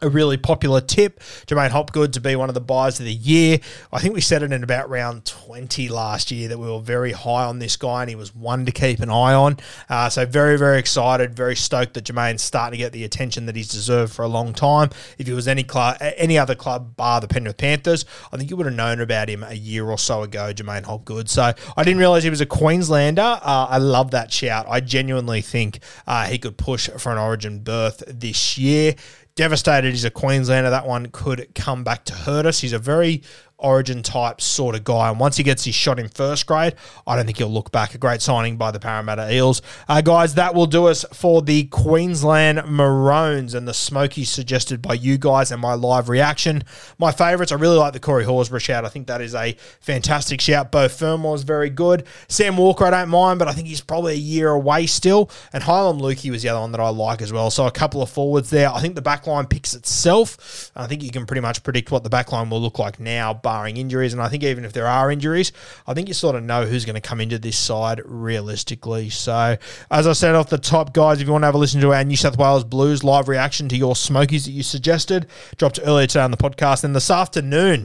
a 0.03 0.09
really 0.09 0.37
popular 0.37 0.81
tip. 0.81 1.21
J'maine 1.47 1.71
Hopgood 1.71 2.13
to 2.15 2.21
be 2.21 2.37
one 2.37 2.51
of 2.51 2.55
the 2.55 2.61
buys 2.61 2.99
of 2.99 3.07
the 3.07 3.13
year. 3.13 3.61
I 3.93 4.01
think 4.01 4.15
we 4.15 4.21
said 4.21 4.43
it 4.43 4.53
in 4.53 4.63
about 4.63 4.91
round 4.91 5.25
20 5.25 5.89
last 5.89 6.31
year 6.31 6.49
that 6.49 6.59
we 6.59 6.67
were 6.67 6.81
very 6.81 7.13
high 7.13 7.45
on 7.45 7.61
this 7.61 7.77
guy 7.77 8.03
and 8.03 8.11
he 8.11 8.17
was 8.17 8.35
one 8.35 8.67
to 8.67 8.73
keep 8.73 9.01
an 9.01 9.11
eye 9.11 9.33
on. 9.33 9.57
Uh, 9.89 10.11
so 10.11 10.27
very, 10.27 10.59
very 10.59 10.79
excited, 10.79 11.37
very 11.37 11.55
stoked 11.55 11.95
that 11.95 12.05
J'maine's 12.05 12.43
starting 12.43 12.73
to 12.73 12.79
get 12.79 12.93
the 12.93 13.05
attention 13.05 13.47
that 13.47 13.57
he's 13.57 13.69
deserved 13.69 14.13
for 14.13 14.23
a 14.25 14.29
long 14.29 14.53
time. 14.53 14.91
If 15.19 15.27
he 15.29 15.33
was 15.33 15.47
any 15.47 15.63
club, 15.63 15.99
any 16.01 16.39
other 16.39 16.55
club 16.55 16.97
bar 16.97 17.21
the 17.21 17.29
Penrith 17.29 17.57
Panthers, 17.57 18.05
I 18.33 18.37
think 18.37 18.51
you 18.51 18.57
would 18.57 18.67
have 18.67 18.75
known 18.75 19.01
about 19.01 19.29
him 19.29 19.45
a 19.45 19.55
year 19.55 19.89
or 19.89 19.99
so 19.99 20.23
ago, 20.23 20.53
J'maine 20.53 20.85
Hopgood. 20.85 21.29
So 21.29 21.53
I 21.77 21.85
didn't 21.85 21.99
realize 21.99 22.25
he 22.25 22.31
was 22.31 22.41
a 22.41 22.47
Queenslander. 22.47 23.23
Uh, 23.23 23.67
I 23.71 23.79
love 23.79 24.11
that 24.11 24.33
shout. 24.33 24.67
I 24.69 24.81
genuinely 24.81 25.43
think 25.43 25.79
uh, 26.07 26.27
he 26.27 26.39
could 26.39 26.57
push 26.57 26.89
for 26.89 27.13
an 27.13 27.19
origin 27.19 27.61
berth 27.61 28.03
this 28.09 28.59
year 28.59 28.97
devastated 29.35 29.91
he's 29.91 30.05
a 30.05 30.11
Queenslander. 30.11 30.71
That 30.71 30.87
one 30.87 31.07
could 31.07 31.55
come 31.55 31.85
back 31.85 32.05
to 32.07 32.15
hurt 32.15 32.47
us. 32.47 32.61
He's 32.61 32.73
a 32.73 32.79
very 32.79 33.23
origin 33.63 34.03
type 34.03 34.41
sort 34.41 34.75
of 34.75 34.85
guy. 34.85 35.11
And 35.11 35.19
once 35.19 35.37
he 35.37 35.43
gets 35.43 35.65
his 35.65 35.75
shot 35.75 35.99
in 35.99 36.09
first 36.09 36.47
grade, 36.47 36.75
I 37.07 37.17
don't 37.17 37.27
think 37.27 37.39
he'll 37.39 37.49
look 37.49 37.73
back. 37.73 37.95
A 37.95 37.99
great 37.99 38.23
signing 38.23 38.57
by 38.57 38.71
the 38.71 38.81
Parramatta 38.81 39.33
Eels. 39.33 39.63
Uh, 39.89 40.01
guys, 40.01 40.35
that 40.35 40.55
will 40.55 40.67
do 40.67 40.87
us 40.87 41.05
for 41.13 41.43
the 41.43 41.65
Queensland 41.65 42.63
Maroons 42.67 43.55
and 43.55 43.67
the 43.67 43.75
Smokies 43.75 44.31
suggested 44.31 44.83
by 44.83 44.95
you 44.95 45.19
guys 45.19 45.51
and 45.51 45.61
my 45.61 45.75
live 45.75 46.09
reaction. 46.09 46.65
My 46.99 47.13
favourites, 47.13 47.53
I 47.53 47.57
really 47.57 47.77
like 47.77 47.93
the 47.93 48.01
Corey 48.01 48.25
Horsburgh 48.25 48.61
shout. 48.61 48.85
I 48.85 48.89
think 48.89 49.07
that 49.07 49.21
is 49.21 49.35
a 49.35 49.57
fantastic 49.81 50.41
shout. 50.41 50.73
Beau 50.73 50.87
is 51.35 51.43
very 51.43 51.71
good. 51.71 52.05
Sam 52.29 52.57
Walker, 52.57 52.85
I 52.85 52.91
don't 52.91 53.09
mind, 53.09 53.39
but 53.39 53.49
I 53.49 53.53
think 53.53 53.69
he's 53.69 53.81
probably 53.81 54.15
a 54.15 54.17
year 54.17 54.51
away 54.51 54.87
still. 54.87 55.31
And 55.53 55.63
Heilum 55.63 56.01
Luki 56.01 56.31
was 56.31 56.43
the 56.43 56.49
other 56.49 56.61
one 56.61 56.73
that 56.73 56.81
I 56.81 56.89
like 56.89 57.23
as 57.23 57.33
well. 57.33 57.51
So 57.51 57.67
a 57.67 57.71
couple 57.71 58.03
of 58.03 58.11
forwards 58.11 58.51
there. 58.51 58.71
I 58.71 58.81
think 58.81 58.95
the 58.95 59.03
backline 59.03 59.49
picks 59.49 59.75
itself. 59.75 60.71
I 60.75 60.87
think 60.87 61.03
you 61.03 61.11
can 61.11 61.27
pretty 61.27 61.41
much 61.41 61.63
predict 61.63 61.91
what 61.91 62.05
the 62.05 62.11
backline 62.11 62.51
will 62.51 62.61
look 62.61 62.79
like 62.79 62.99
now, 62.99 63.35
but 63.35 63.52
barring 63.53 63.77
injuries. 63.77 64.15
And 64.15 64.23
I 64.23 64.29
think 64.29 64.45
even 64.45 64.65
if 64.65 64.73
there 64.73 64.87
are 64.87 65.11
injuries, 65.11 65.53
I 65.87 65.93
think 65.93 66.09
you 66.09 66.15
sort 66.15 66.37
of 66.37 66.43
know 66.43 66.65
who's 66.65 66.87
going 66.87 66.95
to 66.95 67.07
come 67.07 67.21
into 67.21 67.39
this 67.39 67.59
side 67.59 68.01
realistically. 68.03 69.11
So, 69.11 69.59
as 69.91 70.07
I 70.07 70.15
said 70.15 70.35
off 70.35 70.49
the 70.49 70.57
top, 70.57 70.95
guys, 70.95 71.21
if 71.21 71.27
you 71.27 71.33
want 71.33 71.43
to 71.43 71.47
have 71.47 71.55
a 71.55 71.59
listen 71.59 71.79
to 71.83 71.93
our 71.93 72.03
New 72.03 72.17
South 72.17 72.39
Wales 72.39 72.65
Blues 72.65 73.05
live 73.05 73.29
reaction 73.29 73.69
to 73.69 73.77
your 73.77 73.95
Smokies 73.95 74.47
that 74.47 74.53
you 74.53 74.63
suggested, 74.63 75.27
dropped 75.59 75.79
earlier 75.85 76.07
today 76.07 76.25
on 76.25 76.31
the 76.31 76.39
podcast. 76.39 76.83
And 76.83 76.97
this 76.97 77.11
afternoon, 77.11 77.85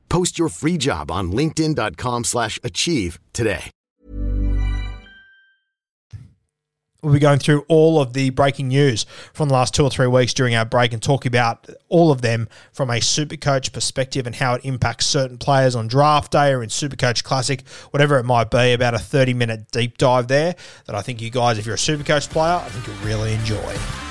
Post 0.11 0.37
your 0.37 0.49
free 0.49 0.77
job 0.77 1.09
on 1.09 1.31
linkedin.com 1.31 2.25
slash 2.25 2.59
achieve 2.65 3.17
today. 3.31 3.71
We'll 7.01 7.13
be 7.13 7.19
going 7.19 7.39
through 7.39 7.63
all 7.69 8.01
of 8.01 8.11
the 8.11 8.29
breaking 8.29 8.67
news 8.67 9.05
from 9.31 9.47
the 9.47 9.53
last 9.53 9.73
two 9.73 9.83
or 9.83 9.89
three 9.89 10.07
weeks 10.07 10.33
during 10.33 10.53
our 10.53 10.65
break 10.65 10.91
and 10.91 11.01
talk 11.01 11.25
about 11.25 11.65
all 11.87 12.11
of 12.11 12.21
them 12.21 12.49
from 12.73 12.89
a 12.89 12.99
super 12.99 13.37
coach 13.37 13.71
perspective 13.71 14.27
and 14.27 14.35
how 14.35 14.55
it 14.55 14.65
impacts 14.65 15.05
certain 15.05 15.37
players 15.37 15.77
on 15.77 15.87
draft 15.87 16.33
day 16.33 16.51
or 16.51 16.61
in 16.61 16.69
super 16.69 16.97
coach 16.97 17.23
classic, 17.23 17.65
whatever 17.91 18.19
it 18.19 18.25
might 18.25 18.51
be. 18.51 18.73
About 18.73 18.93
a 18.93 18.99
30 18.99 19.33
minute 19.33 19.71
deep 19.71 19.97
dive 19.97 20.27
there 20.27 20.57
that 20.87 20.95
I 20.95 21.01
think 21.01 21.21
you 21.21 21.29
guys, 21.29 21.57
if 21.57 21.65
you're 21.65 21.75
a 21.75 21.79
super 21.79 22.03
coach 22.03 22.29
player, 22.29 22.55
I 22.55 22.67
think 22.67 22.85
you'll 22.85 23.07
really 23.07 23.33
enjoy. 23.33 24.10